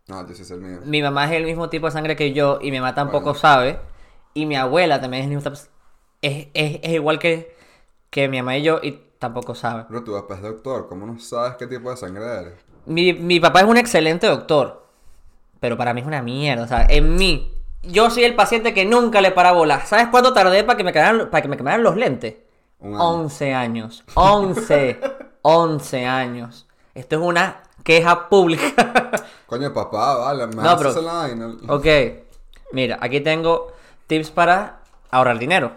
No, 0.07 0.27
yo 0.27 0.35
sí 0.35 0.43
sé 0.43 0.55
el 0.55 0.61
mío. 0.61 0.79
mi 0.85 1.01
mamá 1.01 1.25
es 1.25 1.31
el 1.31 1.45
mismo 1.45 1.69
tipo 1.69 1.85
de 1.87 1.91
sangre 1.93 2.15
que 2.15 2.33
yo 2.33 2.59
y 2.61 2.71
mi 2.71 2.79
mamá 2.79 2.93
tampoco 2.93 3.25
Bueno. 3.25 3.39
sabe, 3.39 3.79
y 4.33 4.45
mi 4.45 4.55
abuela 4.55 4.99
también 5.01 5.31
es 5.31 5.43
tipo, 5.43 5.55
es, 6.21 6.47
es, 6.53 6.79
es 6.83 6.91
igual 6.93 7.19
que, 7.19 7.55
que 8.09 8.27
mi 8.27 8.37
mamá 8.37 8.57
y 8.57 8.63
yo 8.63 8.79
y 8.81 8.99
tampoco 9.19 9.55
sabe. 9.55 9.85
Pero 9.87 10.03
tu 10.03 10.13
papá 10.13 10.35
es 10.35 10.41
doctor, 10.41 10.87
¿cómo 10.87 11.05
no 11.05 11.19
sabes 11.19 11.55
qué 11.57 11.67
tipo 11.67 11.89
de 11.89 11.97
sangre 11.97 12.23
eres? 12.25 12.53
Mi, 12.85 13.13
mi 13.13 13.39
papá 13.39 13.59
es 13.61 13.65
un 13.67 13.77
excelente 13.77 14.27
doctor, 14.27 14.87
pero 15.59 15.77
para 15.77 15.93
mí 15.93 16.01
es 16.01 16.07
una 16.07 16.21
mierda. 16.21 16.63
O 16.63 16.67
sea, 16.67 16.85
en 16.89 17.15
mí, 17.15 17.53
yo 17.83 18.09
soy 18.09 18.23
el 18.23 18.35
paciente 18.35 18.73
que 18.73 18.85
nunca 18.85 19.21
le 19.21 19.31
para 19.31 19.51
bola. 19.51 19.85
¿Sabes 19.85 20.07
cuánto 20.09 20.33
tardé 20.33 20.63
para 20.63 20.77
que 20.77 20.83
me 20.83 20.91
quedaran, 20.93 21.29
para 21.29 21.41
que 21.41 21.47
me 21.47 21.57
quemaran 21.57 21.83
los 21.83 21.95
lentes? 21.95 22.35
Un 22.79 22.95
año. 22.95 23.03
11 23.03 23.53
años. 23.53 24.03
11. 24.15 24.99
11 25.43 26.05
años. 26.05 26.67
Esto 26.95 27.15
es 27.17 27.21
una 27.21 27.61
queja 27.83 28.27
pública. 28.29 29.11
Coño, 29.45 29.71
papá, 29.73 30.15
vale, 30.17 30.47
me 30.47 30.55
No, 30.63 30.77
pero- 30.77 31.01
la 31.01 31.13
vaina. 31.13 31.55
ok. 31.67 31.85
Mira, 32.73 32.97
aquí 33.01 33.19
tengo 33.19 33.71
tips 34.11 34.29
para 34.31 34.81
ahorrar 35.09 35.39
dinero. 35.39 35.71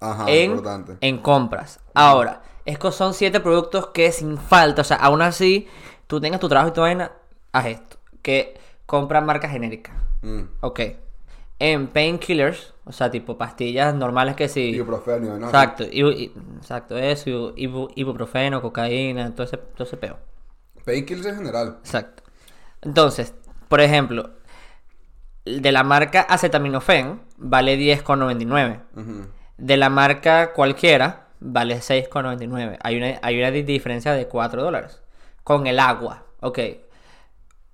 Ajá, 0.00 0.24
en, 0.28 0.50
importante. 0.50 0.96
en 1.00 1.18
compras. 1.18 1.78
Ahora, 1.94 2.42
estos 2.64 2.96
son 2.96 3.14
siete 3.14 3.38
productos 3.38 3.86
que 3.88 4.10
sin 4.10 4.38
falta, 4.38 4.82
o 4.82 4.84
sea, 4.84 4.96
aún 4.96 5.22
así, 5.22 5.68
tú 6.08 6.20
tengas 6.20 6.40
tu 6.40 6.48
trabajo 6.48 6.70
y 6.70 6.72
tu 6.72 6.80
vaina, 6.80 7.12
haz 7.52 7.66
esto. 7.66 7.96
Que 8.22 8.58
compran 8.86 9.24
marca 9.24 9.48
genérica. 9.48 9.92
Mm. 10.22 10.42
Ok. 10.62 10.80
En 11.60 11.86
painkillers, 11.86 12.74
o 12.84 12.90
sea, 12.92 13.08
tipo 13.10 13.38
pastillas 13.38 13.94
normales 13.94 14.34
que 14.34 14.48
sí. 14.48 14.70
Ibuprofeno, 14.74 15.38
¿no? 15.38 15.46
Exacto, 15.46 15.84
ibu- 15.84 16.32
exacto, 16.58 16.98
eso, 16.98 17.30
ibu- 17.30 17.54
ibu- 17.56 17.90
ibuprofeno, 17.94 18.60
cocaína, 18.60 19.32
todo 19.34 19.44
ese, 19.44 19.56
todo 19.58 19.84
ese 19.84 19.96
peo. 19.96 20.18
Painkillers 20.84 21.26
en 21.26 21.36
general. 21.36 21.78
Exacto. 21.80 22.22
Entonces, 22.82 23.32
por 23.68 23.80
ejemplo, 23.80 24.30
de 25.46 25.72
la 25.72 25.84
marca 25.84 26.20
acetaminofén 26.22 27.20
vale 27.38 27.76
10,99. 27.78 28.80
Ujú. 28.96 29.26
De 29.58 29.76
la 29.76 29.88
marca 29.88 30.52
cualquiera 30.52 31.28
vale 31.40 31.76
6,99. 31.78 32.78
Hay 32.82 32.96
una, 32.96 33.18
hay 33.22 33.38
una 33.38 33.50
di- 33.50 33.62
diferencia 33.62 34.12
de 34.12 34.26
4 34.28 34.62
dólares. 34.62 35.00
Con 35.44 35.66
el 35.66 35.78
agua. 35.78 36.24
Ok. 36.40 36.58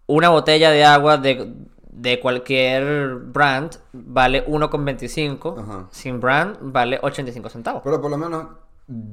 Una 0.06 0.28
botella 0.28 0.70
de 0.70 0.84
agua 0.84 1.16
de, 1.16 1.52
de 1.90 2.20
cualquier 2.20 3.14
brand 3.16 3.76
vale 3.92 4.46
1,25. 4.46 5.62
Ajá. 5.62 5.88
Sin 5.90 6.20
brand 6.20 6.58
vale 6.60 6.98
85 7.02 7.48
centavos. 7.48 7.82
Pero 7.84 8.00
por 8.00 8.10
lo 8.10 8.18
menos 8.18 8.46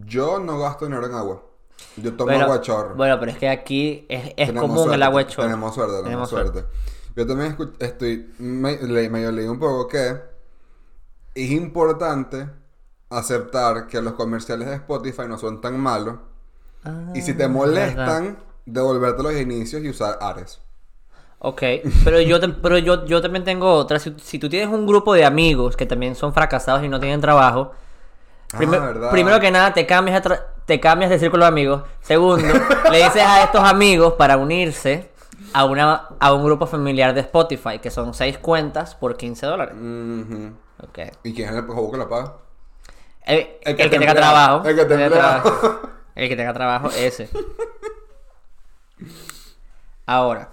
yo 0.06 0.40
no 0.40 0.60
gasto 0.60 0.86
dinero 0.86 1.06
en 1.06 1.14
agua. 1.14 1.42
Yo 1.96 2.12
tomo 2.14 2.26
Bueno, 2.32 2.44
agua 2.44 2.58
de 2.58 2.62
chorro. 2.64 2.96
bueno, 2.96 3.18
pero 3.20 3.32
es 3.32 3.38
que 3.38 3.48
aquí 3.48 4.06
es, 4.10 4.52
común 4.52 4.78
suerte, 4.80 4.96
el 4.96 5.04
agua 5.04 5.24
de 5.24 5.28
chorro. 5.30 5.48
Tenemos 5.48 5.74
suerte, 5.76 6.04
tenemos, 6.04 6.30
suerte. 6.30 6.66
Yo 7.16 7.28
también 7.28 7.58
estoy, 7.80 8.34
me, 8.40 8.78
le- 8.78 9.10
medio 9.10 9.32
leí 9.32 9.48
un 9.48 9.60
poco 9.60 9.88
que 9.88 10.18
es 11.34 11.50
importante 11.52 12.50
aceptar 13.10 13.88
que 13.88 14.02
los 14.02 14.14
comerciales 14.14 14.68
de 14.68 14.76
Spotify 14.76 15.24
no 15.28 15.38
son 15.40 15.60
tan 15.62 15.80
malos. 15.80 16.20
y 17.14 17.22
si 17.24 17.34
te 17.36 17.46
Ah, 17.46 17.50
molestan, 17.50 18.40
devolverte 18.66 19.24
los 19.24 19.34
inicios 19.36 19.84
y 19.84 19.90
usar 19.90 20.18
Ares. 20.22 20.62
Ok, 21.42 21.64
pero 22.04 22.20
yo, 22.20 22.40
tam- 22.42 22.58
pero 22.62 22.78
yo, 22.78 23.06
yo 23.06 23.22
también 23.22 23.46
tengo 23.46 23.72
otra. 23.74 23.98
Si, 24.00 24.14
si 24.22 24.40
tú 24.40 24.50
tienes 24.50 24.68
un 24.70 24.86
grupo 24.86 25.14
de 25.14 25.24
amigos 25.26 25.78
que 25.78 25.86
también 25.86 26.16
son 26.16 26.34
fracasados 26.34 26.84
y 26.84 26.90
no 26.90 27.00
tienen 27.00 27.22
trabajo, 27.22 27.72
Ah, 28.54 28.90
primero 29.10 29.40
que 29.40 29.52
nada 29.52 29.74
te 29.74 29.86
cambias, 29.86 30.22
te 30.66 30.80
cambias 30.80 31.10
de 31.10 31.20
círculo 31.20 31.44
de 31.46 31.50
amigos. 31.50 31.84
Segundo, 32.02 32.64
le 32.88 32.98
dices 33.04 33.22
a 33.24 33.44
estos 33.44 33.62
amigos 33.64 34.14
para 34.14 34.38
unirse 34.38 35.09
a, 35.54 35.66
una, 35.66 36.08
a 36.20 36.34
un 36.34 36.44
grupo 36.44 36.66
familiar 36.68 37.14
de 37.14 37.22
Spotify, 37.22 37.80
que 37.80 37.92
son 37.92 38.14
6 38.14 38.38
cuentas 38.40 38.96
por 38.96 39.18
15 39.18 39.46
dólares. 39.46 39.76
Ujú. 39.76 40.54
Ok. 40.84 41.00
¿Y 41.24 41.34
quién 41.34 41.50
es 41.50 41.56
el 41.56 41.64
juego 41.66 41.92
que 41.92 41.98
la 41.98 42.08
paga? 42.10 42.34
El, 43.26 43.38
El 43.38 43.48
el 43.62 43.76
que 43.76 43.84
que, 43.84 43.90
te 43.90 44.00
tenga 44.00 44.16
trabajo. 44.16 44.68
el 44.68 44.76
que 44.76 44.86
te 44.86 44.96
tenga 44.96 45.10
trabajo. 45.10 45.80
El 46.16 46.30
que 46.30 46.36
tenga 46.36 46.54
trabajo, 46.54 46.90
ese. 46.98 47.30
Ahora, 50.06 50.50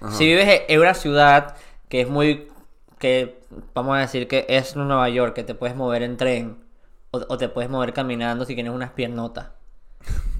Ajá. 0.00 0.12
si 0.12 0.26
vives 0.26 0.62
en 0.68 0.80
una 0.80 0.94
ciudad 0.94 1.56
que 1.88 2.02
es 2.02 2.08
muy. 2.08 2.50
que 2.98 3.40
vamos 3.74 3.96
a 3.96 4.00
decir 4.00 4.28
que 4.28 4.46
es 4.48 4.76
Nueva 4.76 5.08
York, 5.08 5.34
que 5.34 5.44
te 5.44 5.54
puedes 5.54 5.76
mover 5.76 6.02
en 6.02 6.16
tren 6.16 6.64
o, 7.10 7.18
o 7.28 7.38
te 7.38 7.48
puedes 7.48 7.70
mover 7.70 7.92
caminando 7.92 8.44
si 8.44 8.54
tienes 8.54 8.72
unas 8.72 8.90
piernotas. 8.90 9.48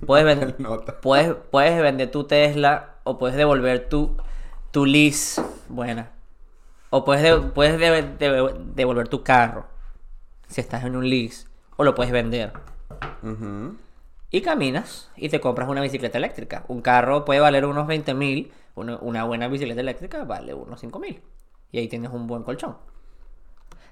Puedes, 0.06 0.24
ven- 0.38 0.52
Piernota. 0.52 1.00
puedes, 1.00 1.34
puedes 1.50 1.80
vender 1.80 2.10
tu 2.10 2.24
Tesla 2.24 2.96
o 3.04 3.18
puedes 3.18 3.36
devolver 3.36 3.88
tu, 3.88 4.16
tu 4.70 4.86
lease. 4.86 5.42
Buena. 5.68 6.10
O 6.90 7.04
puedes, 7.04 7.22
de- 7.22 7.40
puedes 7.50 7.78
de- 7.78 8.02
de- 8.02 8.54
devolver 8.74 9.08
tu 9.08 9.22
carro 9.22 9.66
si 10.48 10.60
estás 10.60 10.84
en 10.84 10.96
un 10.96 11.08
lease. 11.08 11.46
O 11.76 11.84
lo 11.84 11.94
puedes 11.94 12.12
vender. 12.12 12.52
Y 14.30 14.40
caminas 14.42 15.10
y 15.16 15.28
te 15.28 15.40
compras 15.40 15.68
una 15.68 15.80
bicicleta 15.80 16.18
eléctrica. 16.18 16.64
Un 16.68 16.82
carro 16.82 17.24
puede 17.24 17.40
valer 17.40 17.64
unos 17.66 17.86
20 17.86 18.14
mil. 18.14 18.52
Una, 18.74 18.96
una 18.98 19.24
buena 19.24 19.48
bicicleta 19.48 19.80
eléctrica 19.80 20.24
vale 20.24 20.54
unos 20.54 20.80
5 20.80 20.98
mil. 20.98 21.20
Y 21.70 21.78
ahí 21.78 21.88
tienes 21.88 22.10
un 22.10 22.26
buen 22.26 22.42
colchón. 22.42 22.76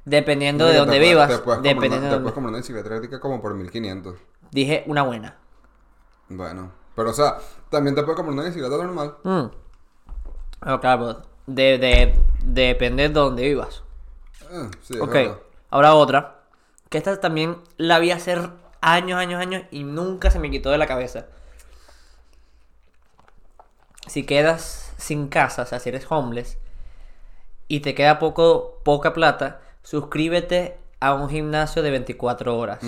Dependiendo 0.05 0.67
de 0.67 0.77
dónde 0.77 0.99
vivas. 0.99 1.29
Te 1.29 1.39
puedes 1.39 2.33
comprar 2.35 2.49
una 2.49 2.59
bicicleta 2.59 2.89
eléctrica 2.89 3.21
como 3.21 3.41
por 3.43 3.55
1500. 3.55 4.17
Dije 4.51 4.85
una 4.87 5.03
buena. 5.03 5.37
Bueno, 6.31 6.73
pero 6.97 7.11
o 7.11 7.13
sea, 7.13 7.39
también 7.69 7.95
te 7.95 8.03
puedes 8.03 8.17
comprar 8.17 8.35
una 8.39 8.45
bicicleta 8.47 8.77
normal. 8.77 9.17
Mm. 9.25 9.47
Pero 10.61 10.81
claro, 10.81 11.23
de, 11.47 11.79
de- 11.79 12.19
depende 12.43 13.05
de 13.05 13.09
dónde 13.15 13.43
vivas. 13.43 13.83
Eh, 14.51 14.71
sí, 14.83 14.99
Ok, 14.99 15.17
ahora 15.71 15.95
otra. 15.95 16.37
Que 16.89 16.99
esta 16.99 17.21
también 17.21 17.59
la 17.77 17.99
vi 17.99 18.11
hacer 18.11 18.51
años, 18.81 19.19
años, 19.19 19.41
años 19.41 19.63
y 19.71 19.85
nunca 19.85 20.31
se 20.31 20.39
me 20.39 20.51
quitó 20.51 20.71
de 20.71 20.79
la 20.79 20.87
cabeza. 20.87 21.27
Si 24.07 24.25
quedas 24.25 24.93
sin 24.97 25.29
casa, 25.29 25.63
o 25.63 25.67
sea, 25.67 25.79
si 25.79 25.89
eres 25.89 26.07
homeless 26.11 26.59
y 27.69 27.81
te 27.81 27.95
queda 27.95 28.19
poco, 28.19 28.81
poca 28.85 29.13
plata, 29.13 29.61
suscríbete 29.83 30.79
a 30.99 31.15
un 31.15 31.29
gimnasio 31.29 31.83
de 31.83 31.91
24 31.93 32.59
horas. 32.59 32.81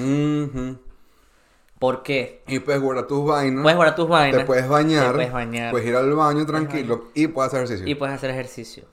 ¿Por 1.83 2.05
qué? 2.05 2.45
Y 2.47 2.61
puedes 2.61 2.81
guardar 2.81 3.09
tus 3.09 3.27
vainas. 3.27 3.61
Puedes 3.64 3.77
guardar 3.77 3.97
tus 3.97 4.09
vainas. 4.09 4.40
Te 4.42 4.47
puedes 4.47 4.68
bañar. 4.68 5.09
Te 5.09 5.12
puedes 5.14 5.33
bañar. 5.33 5.71
Puedes 5.73 5.88
ir 5.88 5.97
al 5.97 6.14
baño 6.14 6.47
tranquilo 6.47 7.07
y 7.12 7.27
puedes 7.27 7.49
hacer 7.53 7.64
ejercicio. 7.64 7.88
Y 7.88 7.90
Y, 7.90 7.95
puedes 7.97 8.14
hacer 8.14 8.31
ejercicio. 8.31 8.85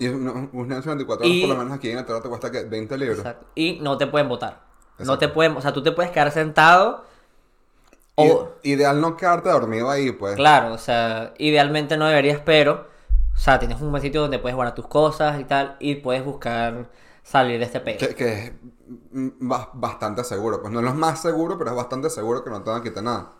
un, 0.00 0.48
un 0.52 0.68
de 0.68 0.80
24 0.80 1.26
horas 1.26 1.36
Y- 1.36 1.40
por 1.40 1.48
lo 1.50 1.56
menos 1.56 1.76
aquí 1.76 1.90
en 1.90 1.98
el 1.98 2.04
te 2.04 2.12
cuesta 2.28 2.52
que 2.52 2.62
20 2.62 2.96
libras. 2.96 3.18
Exacto. 3.18 3.46
Y 3.56 3.80
no 3.82 3.98
te 3.98 4.06
pueden 4.06 4.28
votar. 4.28 4.60
No 5.00 5.18
te 5.18 5.26
pueden, 5.28 5.56
o 5.56 5.60
sea, 5.60 5.72
tú 5.72 5.82
te 5.82 5.90
puedes 5.90 6.12
quedar 6.12 6.30
sentado 6.30 7.04
Y- 8.16 8.28
o 8.30 8.52
ideal 8.62 9.00
no 9.00 9.16
quedarte 9.16 9.48
dormido 9.48 9.90
ahí, 9.90 10.12
pues. 10.12 10.36
Claro, 10.36 10.74
o 10.74 10.78
sea, 10.78 11.34
idealmente 11.38 11.96
no 11.96 12.06
deberías, 12.06 12.40
pero, 12.44 12.86
o 13.34 13.38
sea, 13.38 13.58
tienes 13.58 13.80
un 13.80 13.90
buen 13.90 14.02
sitio 14.04 14.20
donde 14.20 14.38
puedes 14.38 14.54
guardar 14.54 14.76
tus 14.76 14.86
cosas 14.86 15.40
y 15.40 15.44
tal, 15.44 15.74
y 15.80 15.96
puedes 15.96 16.24
buscar 16.24 16.86
salir 17.24 17.58
de 17.58 17.64
este 17.64 17.80
pedo. 17.80 17.98
Que, 17.98 18.14
que 18.14 18.52
bastante 19.74 20.24
seguro. 20.24 20.60
Pues 20.60 20.72
no 20.72 20.80
es 20.80 20.84
lo 20.84 20.94
más 20.94 21.20
seguro, 21.22 21.58
pero 21.58 21.70
es 21.70 21.76
bastante 21.76 22.10
seguro 22.10 22.42
que 22.44 22.50
no 22.50 22.62
te 22.62 22.70
van 22.70 22.80
a 22.80 22.82
quitar 22.82 23.02
nada. 23.02 23.32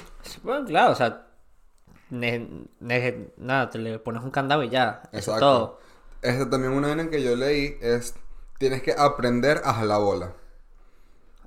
Bueno, 0.42 0.66
claro, 0.66 0.92
o 0.92 0.94
sea, 0.94 1.26
ne- 2.10 2.66
ne- 2.80 3.32
nada, 3.36 3.70
te 3.70 3.78
le 3.78 3.98
pones 3.98 4.22
un 4.22 4.30
candado 4.30 4.62
y 4.62 4.68
ya, 4.70 5.02
eso 5.12 5.34
es 5.34 5.40
todo. 5.40 5.78
Este 6.22 6.46
también 6.46 6.72
una 6.72 6.88
vaina 6.88 7.08
que 7.10 7.22
yo 7.22 7.36
leí 7.36 7.76
es 7.80 8.14
tienes 8.58 8.82
que 8.82 8.92
aprender 8.92 9.62
a 9.64 9.72
jalar 9.74 10.00
bola. 10.00 10.32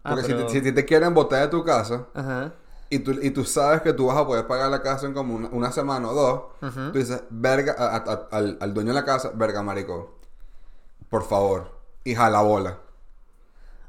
Ah, 0.03 0.11
Porque 0.11 0.27
pero- 0.33 0.49
si, 0.49 0.59
te, 0.61 0.69
si 0.69 0.71
te 0.73 0.85
quieren 0.85 1.13
botar 1.13 1.41
de 1.41 1.47
tu 1.49 1.63
casa 1.63 2.07
Ajá. 2.13 2.53
y 2.89 2.99
tú, 2.99 3.11
y 3.21 3.29
tú 3.31 3.43
sabes 3.43 3.81
que 3.81 3.93
tú 3.93 4.07
vas 4.07 4.17
a 4.17 4.25
poder 4.25 4.47
pagar 4.47 4.69
la 4.71 4.81
casa 4.81 5.05
en 5.05 5.13
como 5.13 5.35
una, 5.35 5.49
una 5.49 5.71
semana 5.71 6.09
o 6.09 6.13
dos, 6.13 6.41
tú 6.91 6.97
dices, 6.97 7.21
verga, 7.29 7.75
a- 7.77 7.97
a- 7.97 8.13
a- 8.13 8.27
al, 8.31 8.57
al 8.61 8.73
dueño 8.73 8.89
de 8.89 8.95
la 8.95 9.05
casa, 9.05 9.31
verga, 9.35 9.61
marico, 9.61 10.15
por 11.09 11.23
favor, 11.23 11.69
y 12.03 12.15
jala 12.15 12.41
bola. 12.41 12.77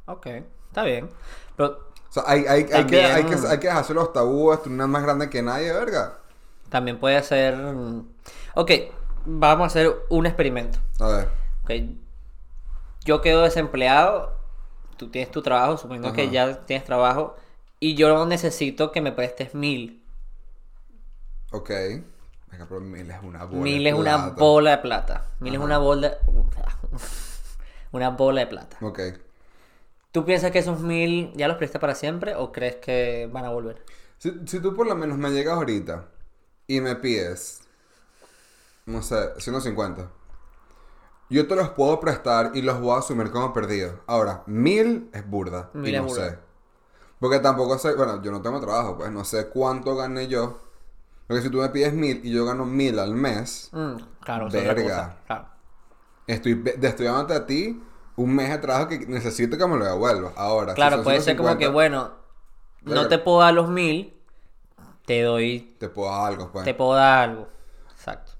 Ok, 0.06 0.26
está 0.68 0.84
bien. 0.84 1.10
Pero 1.56 1.78
O 2.10 2.12
sea, 2.12 2.24
hay, 2.26 2.44
hay, 2.46 2.66
hay, 2.72 2.86
que, 2.86 3.10
hay, 3.12 3.24
que, 3.24 3.36
que 3.58 3.66
dejarse 3.68 3.94
los 3.94 4.12
tabúes, 4.12 4.62
tú 4.62 4.70
no 4.70 4.76
eres 4.84 4.88
más 4.92 5.02
grande 5.02 5.30
que 5.30 5.42
nadie, 5.42 5.72
verga. 5.72 6.18
también 6.68 6.98
puede 6.98 7.22
ser... 7.22 7.56
mm, 7.56 8.06
Ok, 8.54 8.70
vamos 9.24 9.64
a 9.64 9.66
hacer 9.66 9.94
un 10.08 10.26
experimento. 10.26 10.78
A 11.00 11.06
ver, 11.08 11.28
Ok, 11.64 11.70
yo 13.04 13.20
quedo 13.20 13.42
desempleado, 13.42 14.36
tú 14.96 15.10
tienes 15.10 15.30
tu 15.30 15.42
trabajo, 15.42 15.76
suponiendo 15.76 16.12
que 16.12 16.22
Ajá. 16.22 16.30
ya 16.30 16.60
tienes 16.66 16.84
trabajo, 16.84 17.36
y 17.80 17.94
yo 17.96 18.26
necesito 18.26 18.92
que 18.92 19.00
me 19.00 19.12
prestes 19.12 19.54
mil. 19.54 20.02
ok. 21.52 21.70
Venga, 22.50 22.66
pero 22.68 22.80
mil 22.80 23.10
es 23.10 23.22
una 23.22 23.44
bola. 23.44 23.62
Mil 23.62 23.86
de 23.86 23.90
es 23.90 23.94
una 23.94 24.16
plata. 24.18 24.34
bola 24.38 24.70
de 24.72 24.78
plata. 24.78 25.26
Mil 25.40 25.54
es 25.54 25.60
una 25.60 25.78
bola. 25.78 26.12
una 27.92 28.10
bola 28.10 28.40
de 28.40 28.46
plata. 28.46 28.76
Ok. 28.80 29.00
¿Tú 30.12 30.25
piensas 30.25 30.51
que 30.53 30.59
esos 30.61 30.81
mil 30.81 31.33
ya 31.35 31.48
los 31.48 31.57
prestas 31.57 31.81
para 31.81 31.94
siempre 31.94 32.35
o 32.37 32.53
crees 32.53 32.77
que 32.77 33.29
van 33.33 33.44
a 33.44 33.51
volver? 33.51 33.83
Si, 34.18 34.33
si 34.46 34.61
tú 34.61 34.75
por 34.75 34.87
lo 34.87 34.94
menos 34.96 35.18
me 35.18 35.31
llegas 35.31 35.55
ahorita 35.55 36.09
y 36.66 36.81
me 36.81 36.96
pides, 36.96 37.62
no 38.87 39.03
sé, 39.03 39.31
150, 39.38 40.09
yo 41.31 41.46
te 41.48 41.57
los 41.57 41.70
puedo 41.70 41.98
prestar 42.01 42.53
y 42.55 42.62
los 42.62 42.81
voy 42.81 42.94
a 42.96 42.98
asumir 42.98 43.31
como 43.31 43.53
perdidos. 43.53 43.94
Ahora, 44.07 44.42
mil 44.46 45.11
es 45.12 45.29
burda. 45.29 45.70
Mil 45.75 45.92
y 45.92 45.94
es 45.94 46.03
no 46.03 46.09
burda. 46.09 46.31
sé. 46.31 46.38
Porque 47.20 47.40
tampoco 47.40 47.79
sé, 47.79 47.94
bueno, 47.94 48.22
yo 48.22 48.33
no 48.33 48.42
tengo 48.42 48.61
trabajo, 48.61 48.98
pues 48.98 49.11
no 49.12 49.25
sé 49.25 49.48
cuánto 49.48 49.96
gané 49.96 50.29
yo. 50.29 50.61
Porque 51.29 51.42
si 51.42 51.51
tú 51.51 51.59
me 51.59 51.70
pides 51.70 51.94
mil 51.94 52.20
y 52.25 52.33
yo 52.33 52.44
gano 52.46 52.66
mil 52.66 52.98
al 52.98 53.14
mes, 53.14 53.72
Mm, 53.72 53.96
claro, 54.20 54.48
Verga. 54.51 54.75
cosa, 54.85 55.16
claro. 55.27 55.46
estoy, 56.27 56.62
estoy 56.83 57.07
dándote 57.07 57.35
a 57.35 57.46
ti 57.46 57.83
un 58.16 58.35
mes 58.35 58.51
de 58.51 58.59
trabajo 58.59 58.88
que 58.88 58.98
necesito 59.07 59.57
que 59.57 59.66
me 59.66 59.77
lo 59.77 59.85
devuelvas. 59.85 60.33
Ahora, 60.37 60.75
Claro, 60.75 61.03
puede 61.03 61.20
ser 61.20 61.37
como 61.37 61.48
150, 61.48 61.59
que, 61.59 61.72
bueno, 61.72 62.12
no 62.83 63.09
te 63.09 63.18
puedo 63.18 63.40
dar 63.40 63.55
los 63.55 63.68
mil, 63.68 64.14
te 65.07 65.22
doy, 65.22 65.77
Te 65.79 65.88
puedo 65.88 66.11
dar 66.11 66.27
algo, 66.27 66.51
pues. 66.53 66.64
te 66.64 66.75
puedo 66.75 66.94
dar 66.94 67.31
algo. 67.31 67.48
Exacto. 67.90 68.33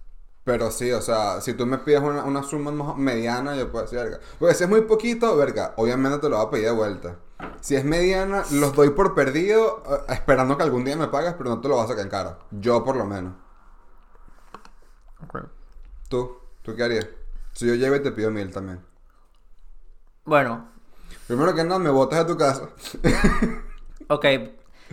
Pero 0.45 0.73
sí, 0.73 0.91
o 0.91 1.01
sea, 1.01 1.41
si 1.41 1.55
tú 1.55 1.67
me 1.67 1.79
pides 1.79 2.01
una, 2.01 2.25
una 2.25 2.43
suma 2.43 2.73
más 2.73 2.97
mediana, 2.97 3.55
yo 3.55 3.71
puedo 3.71 3.85
decir, 3.85 3.99
verga. 4.01 4.19
Porque 4.41 4.55
si 4.55 4.65
es 4.65 4.71
muy 4.71 4.83
poquito, 4.83 5.37
verga, 5.37 5.73
obviamente 5.77 6.19
te 6.19 6.29
lo 6.29 6.37
voy 6.37 6.47
a 6.47 6.51
pedir 6.51 6.67
de 6.67 6.73
vuelta. 6.73 7.17
Si 7.61 7.77
es 7.77 7.85
mediana, 7.85 8.45
los 8.51 8.75
doy 8.75 8.91
por 8.91 9.15
perdido, 9.15 9.83
eh, 9.89 10.13
esperando 10.15 10.57
que 10.57 10.65
algún 10.65 10.85
día 10.85 10.97
me 10.97 11.09
pagues, 11.09 11.35
pero 11.39 11.51
no 11.51 11.61
te 11.61 11.69
lo 11.69 11.77
vas 11.77 11.85
a 11.85 11.89
sacar 11.89 12.05
en 12.05 12.11
cara. 12.11 12.39
Yo 12.51 12.85
por 12.85 12.97
lo 12.97 13.05
menos. 13.05 13.35
¿Tú? 16.09 16.39
¿Tú 16.63 16.75
qué 16.75 16.83
harías? 16.83 17.07
Si 17.53 17.67
yo 17.67 17.75
llego 17.75 17.95
y 17.97 18.03
te 18.03 18.13
pido 18.13 18.31
mil 18.31 18.51
también. 18.51 18.85
Bueno, 20.25 20.69
Primero 21.27 21.55
que 21.55 21.65
nada, 21.65 21.79
me 21.79 21.91
botas 21.91 22.21
de 22.21 22.25
tu 22.33 22.39
casa. 22.39 22.69
ok. 24.09 24.27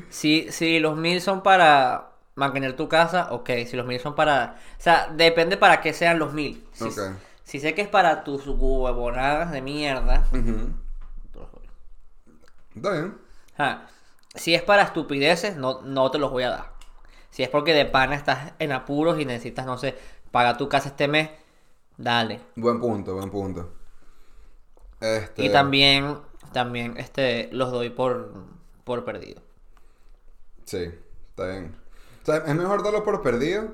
Si, 0.10 0.52
si 0.52 0.80
los 0.80 0.98
mil 0.98 1.22
son 1.22 1.44
para 1.44 2.12
mantener 2.36 2.76
tu 2.76 2.88
casa, 2.88 3.28
ok. 3.32 3.50
Si 3.68 3.76
los 3.76 3.86
mil 3.86 4.00
son 4.00 4.15
para... 4.15 4.58
O 4.78 4.82
sea, 4.82 5.10
depende 5.15 5.58
para 5.58 5.82
qué 5.82 5.94
sean 5.94 6.20
los 6.20 6.34
mil. 6.34 6.65
Si, 6.74 6.89
Ok. 6.89 7.00
Si 7.44 7.60
sé 7.60 7.74
que 7.74 7.82
es 7.82 7.88
para 7.88 8.24
tus 8.24 8.46
huevonadas 8.48 9.52
de 9.52 9.62
mierda, 9.62 10.30
doy. 11.34 11.70
Está 12.76 12.92
bien. 12.92 13.18
Ah, 13.58 13.88
si 14.36 14.54
es 14.54 14.62
para 14.62 14.84
estupideces, 14.84 15.58
no, 15.58 15.82
no 15.82 16.12
te 16.12 16.20
los 16.20 16.32
voy 16.32 16.44
a 16.44 16.50
dar. 16.52 16.74
Si 17.32 17.44
es 17.44 17.50
porque 17.50 17.74
de 17.74 17.86
pana 17.86 18.15
estás 18.15 18.54
en 18.60 18.72
apuros 18.72 19.20
y 19.20 19.26
necesitas, 19.26 19.65
no 19.65 19.78
sé, 19.80 19.98
pagar 20.32 20.58
tu 20.58 20.70
casa 20.70 20.89
este 20.89 21.08
mes, 21.08 21.30
dale. 21.98 22.42
Buen 22.56 22.80
punto, 22.80 23.15
buen 23.15 23.32
punto. 23.32 23.79
Este... 25.01 25.43
Y 25.43 25.49
también, 25.49 26.17
también, 26.53 26.97
este, 26.97 27.49
los 27.51 27.71
doy 27.71 27.89
por, 27.89 28.31
por 28.83 29.05
perdido. 29.05 29.41
Sí, 30.65 30.77
está 31.29 31.47
bien. 31.47 31.75
O 32.23 32.25
sea, 32.25 32.38
es 32.38 32.55
mejor 32.55 32.83
darlo 32.83 33.03
por 33.03 33.21
perdido 33.21 33.73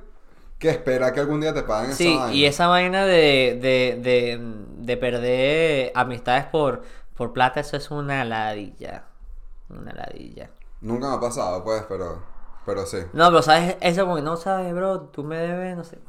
que 0.59 0.69
esperar 0.69 1.13
que 1.13 1.19
algún 1.21 1.41
día 1.41 1.53
te 1.53 1.63
paguen 1.63 1.91
Sí, 1.91 2.07
esa 2.07 2.27
vaina. 2.27 2.35
y 2.35 2.45
esa 2.45 2.67
vaina 2.67 3.05
de, 3.05 3.57
de, 3.61 3.99
de, 4.01 4.39
de 4.77 4.97
perder 4.97 5.91
amistades 5.95 6.45
por, 6.45 6.83
por 7.15 7.33
plata, 7.33 7.59
eso 7.59 7.77
es 7.77 7.91
una 7.91 8.25
ladilla. 8.25 9.05
Una 9.69 9.93
ladilla. 9.93 10.51
Nunca 10.81 11.09
me 11.09 11.15
ha 11.15 11.19
pasado, 11.19 11.63
pues, 11.65 11.83
pero, 11.89 12.23
pero 12.65 12.85
sí. 12.85 12.99
No, 13.13 13.29
pero 13.29 13.41
sabes, 13.41 13.77
eso 13.81 14.03
como 14.03 14.15
que 14.17 14.21
no 14.21 14.35
sabes, 14.37 14.73
bro, 14.73 15.01
tú 15.09 15.23
me 15.23 15.37
debes, 15.37 15.75
no 15.77 15.83
sé. 15.83 15.99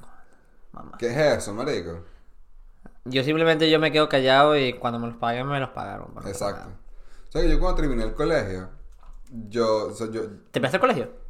Mamá. 0.73 0.99
¿Qué 0.99 1.07
es 1.09 1.17
eso, 1.39 1.55
marico? 1.55 2.03
Yo 3.07 3.23
simplemente 3.23 3.71
yo 3.71 3.79
me 3.79 3.93
quedo 3.93 4.09
callado 4.09 4.57
y 4.57 4.75
cuando 4.75 4.99
me 4.99 5.07
los 5.09 5.17
paguen, 5.17 5.47
me 5.47 5.61
los 5.61 5.71
pagaron. 5.71 6.09
bueno, 6.13 6.29
Exacto. 6.29 6.69
O 7.29 7.33
sea, 7.33 7.43
que 7.43 7.51
yo 7.51 7.59
cuando 7.59 7.81
terminé 7.81 8.05
el 8.05 8.15
colegio, 8.15 8.69
yo, 9.49 9.89
o 9.89 9.93
sea, 9.93 10.09
yo, 10.11 10.23
¿Te 10.51 10.59
empezaste 10.59 10.77
el 10.77 10.81
colegio? 10.81 11.27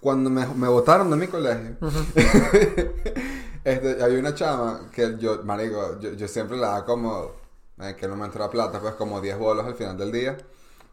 cuando 0.00 0.30
me, 0.30 0.46
me 0.46 0.68
botaron 0.68 1.10
de 1.10 1.16
mi 1.16 1.26
colegio, 1.26 1.76
este, 3.64 4.02
había 4.02 4.18
una 4.20 4.34
chama 4.34 4.82
que 4.92 5.16
yo, 5.18 5.42
marico, 5.42 5.98
yo, 5.98 6.12
yo 6.12 6.28
siempre 6.28 6.56
la 6.56 6.68
daba 6.68 6.84
como, 6.84 7.32
eh, 7.80 7.96
que 7.98 8.06
no 8.06 8.14
me 8.14 8.26
entraba 8.26 8.50
plata, 8.50 8.78
pues 8.78 8.94
como 8.94 9.20
10 9.20 9.38
bolos 9.38 9.66
al 9.66 9.74
final 9.74 9.96
del 9.96 10.12
día, 10.12 10.36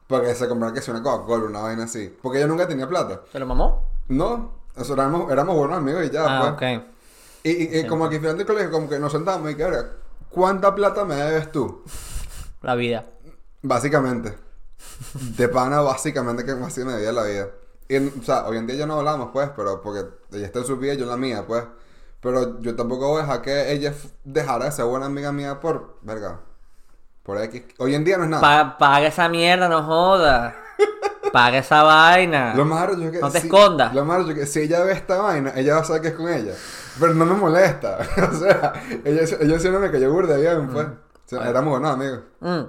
porque 0.08 0.34
se 0.34 0.48
compraba 0.48 0.74
que 0.74 0.82
sea 0.82 0.96
una 0.96 1.04
Coca-Cola, 1.04 1.46
una 1.46 1.62
vaina 1.62 1.84
así, 1.84 2.12
porque 2.22 2.40
yo 2.40 2.48
nunca 2.48 2.68
tenía 2.68 2.88
plata. 2.88 3.22
¿Te 3.32 3.40
lo 3.40 3.46
mamó? 3.46 3.86
No, 4.08 4.52
o 4.76 4.84
sea, 4.84 4.96
éramos, 4.96 5.32
éramos 5.32 5.56
buenos 5.56 5.78
amigos 5.78 6.06
y 6.06 6.10
ya, 6.10 6.26
ah, 6.26 6.56
pues. 6.58 6.80
ok. 6.80 6.93
Y, 7.44 7.52
y- 7.52 7.80
y 7.80 7.88
como 7.88 8.06
al 8.06 8.12
final 8.12 8.38
del 8.38 8.46
colegio, 8.48 8.72
como 8.72 8.88
que 8.90 9.00
nos 9.00 9.12
sentamos 9.12 9.52
y 9.52 9.56
que, 9.56 9.64
"Verga, 9.64 9.90
¿cuánta 10.30 10.74
plata 10.74 11.04
me 11.06 11.16
debes 11.16 11.52
tú? 11.52 11.84
La 12.62 12.76
vida. 12.76 13.06
Básicamente. 13.62 14.38
De 15.36 15.48
pana, 15.50 15.82
básicamente, 15.82 16.46
que 16.46 16.52
así 16.52 16.84
me 16.84 16.94
debía 16.94 17.12
la 17.12 17.24
vida. 17.24 17.48
Y, 17.90 17.98
o 17.98 18.24
sea, 18.24 18.46
hoy 18.48 18.58
en 18.58 18.68
día 18.68 18.76
ya 18.78 18.86
no 18.86 18.98
hablamos, 19.00 19.30
pues, 19.34 19.50
pero 19.56 19.82
porque 19.82 20.06
ella 20.32 20.46
está 20.46 20.60
en 20.60 20.66
su 20.66 20.78
vida 20.78 20.94
y 20.94 20.98
yo 20.98 21.04
en 21.04 21.10
la 21.10 21.18
mía, 21.18 21.46
pues. 21.46 21.64
Pero 22.22 22.62
yo 22.62 22.76
tampoco 22.76 23.10
voy 23.10 23.20
a 23.20 23.24
dejar 23.24 23.42
que 23.42 23.72
ella 23.74 23.94
dejara 24.24 24.66
de 24.66 24.72
ser 24.72 24.86
buena 24.86 25.08
amiga 25.08 25.32
mía 25.34 25.60
por, 25.60 25.98
verga, 26.02 26.40
por 27.24 27.38
X. 27.42 27.64
Hoy 27.80 27.96
en 27.96 28.04
día 28.06 28.18
no 28.18 28.24
es 28.24 28.30
nada. 28.30 28.42
Pa- 28.42 28.78
paga 28.78 29.08
esa 29.08 29.28
mierda, 29.28 29.68
no 29.68 29.84
jodas. 29.84 30.54
Paga 31.34 31.58
esa 31.58 31.84
vaina. 31.84 32.54
Lo 32.56 32.64
más 32.64 32.80
raro 32.82 32.94
es 33.02 33.12
que 33.12 33.20
No 33.20 33.30
te 33.32 33.42
si- 33.42 33.48
escondas. 33.48 33.94
Lo 33.94 34.06
más 34.06 34.20
raro 34.20 34.30
es 34.32 34.36
que 34.38 34.46
si 34.46 34.62
ella 34.62 34.84
ve 34.84 34.94
esta 34.94 35.18
vaina, 35.22 35.52
ella 35.56 35.76
va 35.76 35.82
a 35.82 35.84
saber 35.84 36.02
que 36.02 36.08
es 36.10 36.14
con 36.14 36.30
ella. 36.30 36.54
Pero 37.00 37.14
no 37.14 37.26
me 37.26 37.34
molesta. 37.36 38.00
o 38.32 38.36
sea, 38.36 38.74
ella, 39.04 39.22
ella 39.40 39.60
siempre 39.60 39.80
me 39.80 39.92
cayó 39.92 40.12
burda 40.12 40.38
bien, 40.38 40.70
pues. 40.70 40.88
O 40.88 40.90
sea, 41.26 41.50
éramos 41.50 41.72
buenos 41.72 41.92
amigos. 41.92 42.20
Mm, 42.42 42.62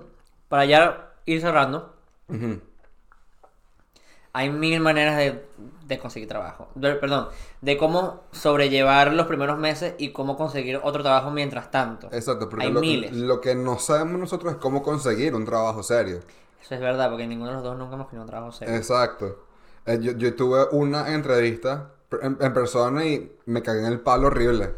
Para 0.48 0.64
ya 0.64 1.12
ir 1.26 1.40
cerrando, 1.40 1.94
hay 4.32 4.50
mil 4.50 4.80
maneras 4.80 5.16
de, 5.16 5.44
de 5.86 5.98
conseguir 5.98 6.28
trabajo. 6.28 6.68
De- 6.74 6.94
perdón, 6.96 7.28
de 7.60 7.76
cómo 7.78 8.22
sobrellevar 8.32 9.12
los 9.12 9.26
primeros 9.26 9.58
meses 9.58 9.94
y 9.98 10.12
cómo 10.12 10.36
conseguir 10.36 10.80
otro 10.82 11.02
trabajo 11.02 11.30
mientras 11.30 11.70
tanto. 11.70 12.08
Exacto, 12.12 12.48
porque 12.48 12.66
hay 12.66 12.72
lo, 12.72 12.80
miles. 12.80 13.12
lo 13.12 13.40
que 13.40 13.54
no 13.54 13.78
sabemos 13.78 14.18
nosotros 14.18 14.54
es 14.54 14.58
cómo 14.58 14.82
conseguir 14.82 15.34
un 15.34 15.44
trabajo 15.44 15.82
serio. 15.82 16.20
Eso 16.60 16.74
es 16.74 16.80
verdad, 16.80 17.10
porque 17.10 17.26
ninguno 17.26 17.50
de 17.50 17.56
los 17.56 17.62
dos 17.64 17.78
nunca 17.78 17.94
hemos 17.94 18.08
tenido 18.08 18.24
un 18.24 18.30
trabajo 18.30 18.50
serio. 18.52 18.74
Exacto. 18.74 19.44
Eh, 19.86 19.98
yo, 20.00 20.12
yo 20.12 20.34
tuve 20.34 20.64
una 20.72 21.12
entrevista 21.14 21.90
en, 22.22 22.38
en 22.40 22.52
persona 22.54 23.04
y 23.04 23.32
me 23.46 23.62
cagué 23.62 23.80
en 23.80 23.86
el 23.86 24.00
palo 24.00 24.28
horrible. 24.28 24.74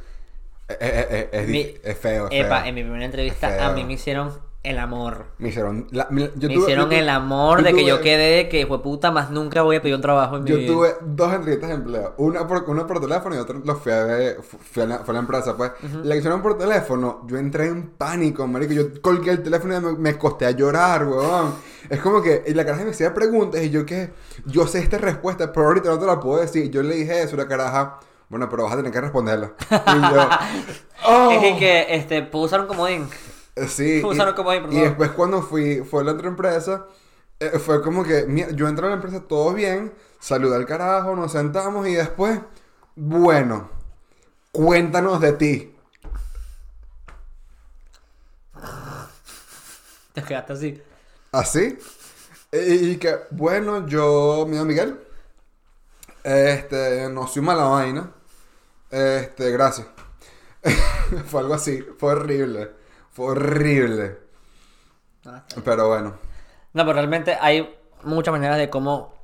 Eh, 0.68 0.76
eh, 0.80 1.06
eh, 1.10 1.28
es, 1.32 1.46
Mi- 1.46 1.64
di- 1.64 1.80
es 1.84 1.98
feo, 1.98 2.26
es 2.28 2.32
Epa, 2.32 2.62
feo. 2.62 2.66
en 2.66 2.74
mi 2.74 2.82
primera 2.82 3.04
Es 3.04 3.06
entrevista 3.06 3.48
feo. 3.48 3.62
a 3.62 3.72
mí 3.72 3.84
me 3.84 3.94
hicieron 3.94 4.32
el 4.66 4.78
amor. 4.78 5.26
Me 5.38 5.48
hicieron, 5.50 5.86
la- 5.90 6.08
mi- 6.10 6.30
yo 6.36 6.48
me 6.48 6.54
tuve- 6.54 6.62
hicieron 6.62 6.88
tuve- 6.88 6.98
el 6.98 7.08
amor 7.08 7.62
de 7.62 7.72
que 7.72 7.84
yo 7.84 8.00
quedé 8.00 8.48
que 8.48 8.66
fue 8.66 8.82
puta, 8.82 9.10
más 9.10 9.30
nunca 9.30 9.62
voy 9.62 9.76
a 9.76 9.82
pedir 9.82 9.94
un 9.94 10.00
trabajo 10.02 10.36
en 10.36 10.44
mi 10.44 10.50
Yo 10.50 10.56
vida. 10.56 10.72
tuve 10.72 10.94
dos 11.02 11.32
entrevistas 11.32 11.68
de 11.68 11.74
empleo. 11.76 12.14
Una 12.18 12.46
por, 12.46 12.64
una 12.68 12.86
por 12.86 13.00
teléfono 13.00 13.34
y 13.34 13.38
otra 13.38 13.56
lo 13.64 13.76
fui 13.76 13.92
a 13.92 14.04
ver, 14.04 14.42
fu- 14.42 14.58
fui 14.58 14.82
a 14.82 14.86
la, 14.86 14.98
fue 14.98 15.12
a 15.12 15.14
la 15.14 15.20
empresa, 15.20 15.56
pues. 15.56 15.72
La 16.02 16.12
que 16.14 16.18
hicieron 16.18 16.42
por 16.42 16.58
teléfono, 16.58 17.22
yo 17.26 17.36
entré 17.38 17.66
en 17.66 17.90
pánico, 17.90 18.46
marico. 18.46 18.72
Yo 18.72 19.00
colgué 19.00 19.30
el 19.30 19.42
teléfono 19.42 19.76
y 19.76 19.80
me, 19.80 19.92
me 19.92 20.18
costé 20.18 20.46
a 20.46 20.50
llorar, 20.50 21.06
weón. 21.06 21.54
Es 21.88 22.00
como 22.00 22.20
que 22.20 22.42
y 22.46 22.52
la 22.54 22.64
caraja 22.64 22.84
me 22.84 22.90
hacía 22.90 23.14
preguntas 23.14 23.62
y 23.62 23.70
yo 23.70 23.86
que 23.86 24.10
yo 24.44 24.66
sé 24.66 24.80
esta 24.80 24.98
respuesta, 24.98 25.52
pero 25.52 25.66
ahorita 25.66 25.88
no 25.90 25.98
te 25.98 26.06
la 26.06 26.18
puedo 26.18 26.40
decir. 26.40 26.70
Yo 26.70 26.82
le 26.82 26.96
dije 26.96 27.22
eso 27.22 27.36
a 27.36 27.38
la 27.38 27.46
caraja, 27.46 28.00
bueno, 28.28 28.48
pero 28.48 28.64
vas 28.64 28.72
a 28.72 28.76
tener 28.76 28.90
que 28.90 29.00
responderla. 29.00 29.52
Y 29.70 30.00
yo, 30.00 30.28
oh. 31.06 31.30
Es 31.32 31.38
que, 31.40 31.56
que, 31.58 31.86
este, 31.94 32.22
puedo 32.22 32.46
usar 32.46 32.60
un 32.62 32.66
comodín. 32.66 33.06
Sí. 33.68 33.98
Y, 34.04 34.34
como 34.34 34.50
ahí, 34.50 34.58
y 34.58 34.62
perdón. 34.62 34.80
después 34.80 35.10
cuando 35.12 35.42
fui, 35.42 35.82
fue 35.82 36.02
a 36.02 36.04
la 36.04 36.12
otra 36.12 36.28
empresa, 36.28 36.86
eh, 37.40 37.58
fue 37.58 37.82
como 37.82 38.04
que, 38.04 38.26
yo 38.54 38.68
entré 38.68 38.86
a 38.86 38.90
la 38.90 38.96
empresa 38.96 39.20
todo 39.20 39.52
bien, 39.54 39.92
saludé 40.20 40.56
al 40.56 40.66
carajo, 40.66 41.16
nos 41.16 41.32
sentamos 41.32 41.86
y 41.86 41.94
después, 41.94 42.40
bueno, 42.94 43.70
cuéntanos 44.52 45.20
de 45.20 45.32
ti. 45.32 45.74
Te 50.12 50.22
quedaste 50.22 50.52
así. 50.52 50.82
Así. 51.32 51.78
Y, 52.52 52.90
y 52.90 52.96
que, 52.96 53.16
bueno, 53.30 53.86
yo, 53.86 54.46
mi 54.48 54.56
amigo 54.56 54.64
Miguel, 54.64 55.06
este, 56.24 57.08
no 57.10 57.26
soy 57.28 57.42
mala 57.42 57.64
vaina. 57.64 58.10
Este, 58.90 59.50
gracias. 59.50 59.86
fue 61.26 61.40
algo 61.40 61.54
así, 61.54 61.82
fue 61.98 62.12
horrible, 62.12 62.70
fue 63.16 63.28
horrible. 63.28 64.18
Ah. 65.24 65.42
Pero 65.64 65.88
bueno, 65.88 66.18
No, 66.74 66.82
pero 66.84 66.92
realmente 66.92 67.38
hay 67.40 67.74
muchas 68.02 68.30
maneras 68.30 68.58
de 68.58 68.68
cómo 68.68 69.14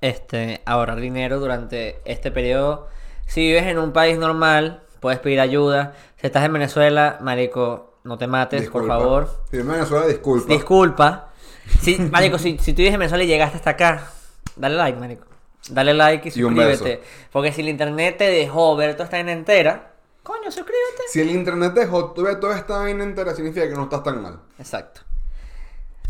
este, 0.00 0.62
ahorrar 0.64 0.98
dinero 1.00 1.38
durante 1.38 2.00
este 2.06 2.30
periodo. 2.30 2.88
Si 3.26 3.42
vives 3.42 3.64
en 3.64 3.78
un 3.78 3.92
país 3.92 4.16
normal, 4.16 4.80
puedes 5.00 5.18
pedir 5.18 5.38
ayuda. 5.38 5.92
Si 6.16 6.26
estás 6.26 6.44
en 6.46 6.54
Venezuela, 6.54 7.18
marico, 7.20 7.98
no 8.04 8.16
te 8.16 8.26
mates, 8.26 8.70
por 8.70 8.86
favor. 8.86 9.28
Si 9.50 9.58
en 9.58 9.68
Venezuela, 9.68 10.06
disculpa. 10.06 10.52
Disculpa. 10.54 11.28
Si, 11.82 11.98
marico, 11.98 12.38
si, 12.38 12.56
si 12.56 12.72
tú 12.72 12.78
vives 12.78 12.94
en 12.94 13.00
Venezuela 13.00 13.22
y 13.22 13.26
llegaste 13.26 13.58
hasta 13.58 13.70
acá, 13.70 14.10
dale 14.56 14.76
like, 14.76 14.98
marico. 14.98 15.26
Dale 15.68 15.92
like 15.92 16.30
y 16.34 16.38
Y 16.40 16.42
un 16.42 16.56
suscríbete. 16.56 17.02
Porque 17.30 17.52
si 17.52 17.60
el 17.60 17.68
internet 17.68 18.16
te 18.16 18.30
dejó 18.30 18.74
ver 18.76 18.94
toda 18.94 19.04
esta 19.04 19.18
vaina 19.18 19.32
entera, 19.32 19.89
coño, 20.22 20.50
suscríbete. 20.50 21.02
Si 21.08 21.20
el 21.20 21.30
internet 21.30 21.72
dejó 21.74 22.12
tú 22.12 22.22
ves 22.22 22.38
toda 22.40 22.56
esta 22.56 22.78
vaina 22.78 23.04
entera, 23.04 23.34
significa 23.34 23.68
que 23.68 23.74
no 23.74 23.84
estás 23.84 24.02
tan 24.02 24.20
mal. 24.22 24.40
Exacto. 24.58 25.02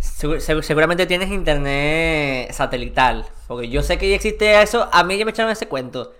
Segu- 0.01 0.37
segu- 0.40 0.62
seguramente 0.62 1.07
tienes 1.07 1.31
internet 1.31 2.53
satelital. 2.53 3.27
Porque 3.46 3.68
yo 3.68 3.83
sé 3.83 3.99
que 3.99 4.09
ya 4.09 4.16
existe 4.16 4.61
eso. 4.62 4.88
A 4.92 5.05
mí 5.05 5.18
ya 5.18 5.25
me 5.25 5.31
echaron 5.33 5.53
ese 5.53 5.68
cuento. 5.68 6.14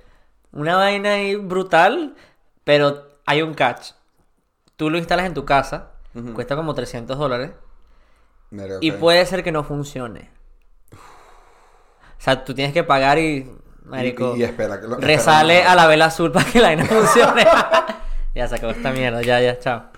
Una 0.53 0.77
vaina 0.77 1.13
ahí 1.15 1.37
brutal. 1.37 2.15
Pero 2.65 3.09
hay 3.27 3.43
un 3.43 3.55
catch. 3.55 3.93
Tú 4.77 4.91
lo 4.91 4.99
instalas 4.99 5.27
en 5.27 5.35
tu 5.35 5.45
casa. 5.45 5.91
Cuesta 6.35 6.57
como 6.57 6.75
300 6.75 7.17
dólares. 7.19 7.53
Mira, 8.51 8.77
Y 8.81 8.93
puede 8.93 9.25
ser 9.27 9.43
que 9.45 9.53
no 9.53 9.63
funcione. 9.65 10.29
O 10.93 12.23
sea, 12.23 12.45
tú 12.45 12.53
tienes 12.55 12.73
que 12.75 12.85
pagar 12.85 13.19
y. 13.19 13.51
Marico. 13.91 14.37
Y, 14.37 14.41
y 14.41 14.43
espera 14.45 14.81
que 14.81 14.87
lo. 14.87 14.97
resale 14.97 15.59
espera, 15.59 15.73
a 15.73 15.77
la 15.77 15.87
vela 15.87 16.05
azul 16.07 16.33
para 16.33 16.47
que 16.51 16.61
la 16.61 16.69
vaina 16.69 16.85
funcione. 16.87 17.45
ya 18.35 18.49
se 18.49 18.55
acabó 18.55 18.73
esta 18.73 18.93
mierda. 18.93 19.23
Ya, 19.23 19.41
ya, 19.41 19.59
chao. 19.59 19.90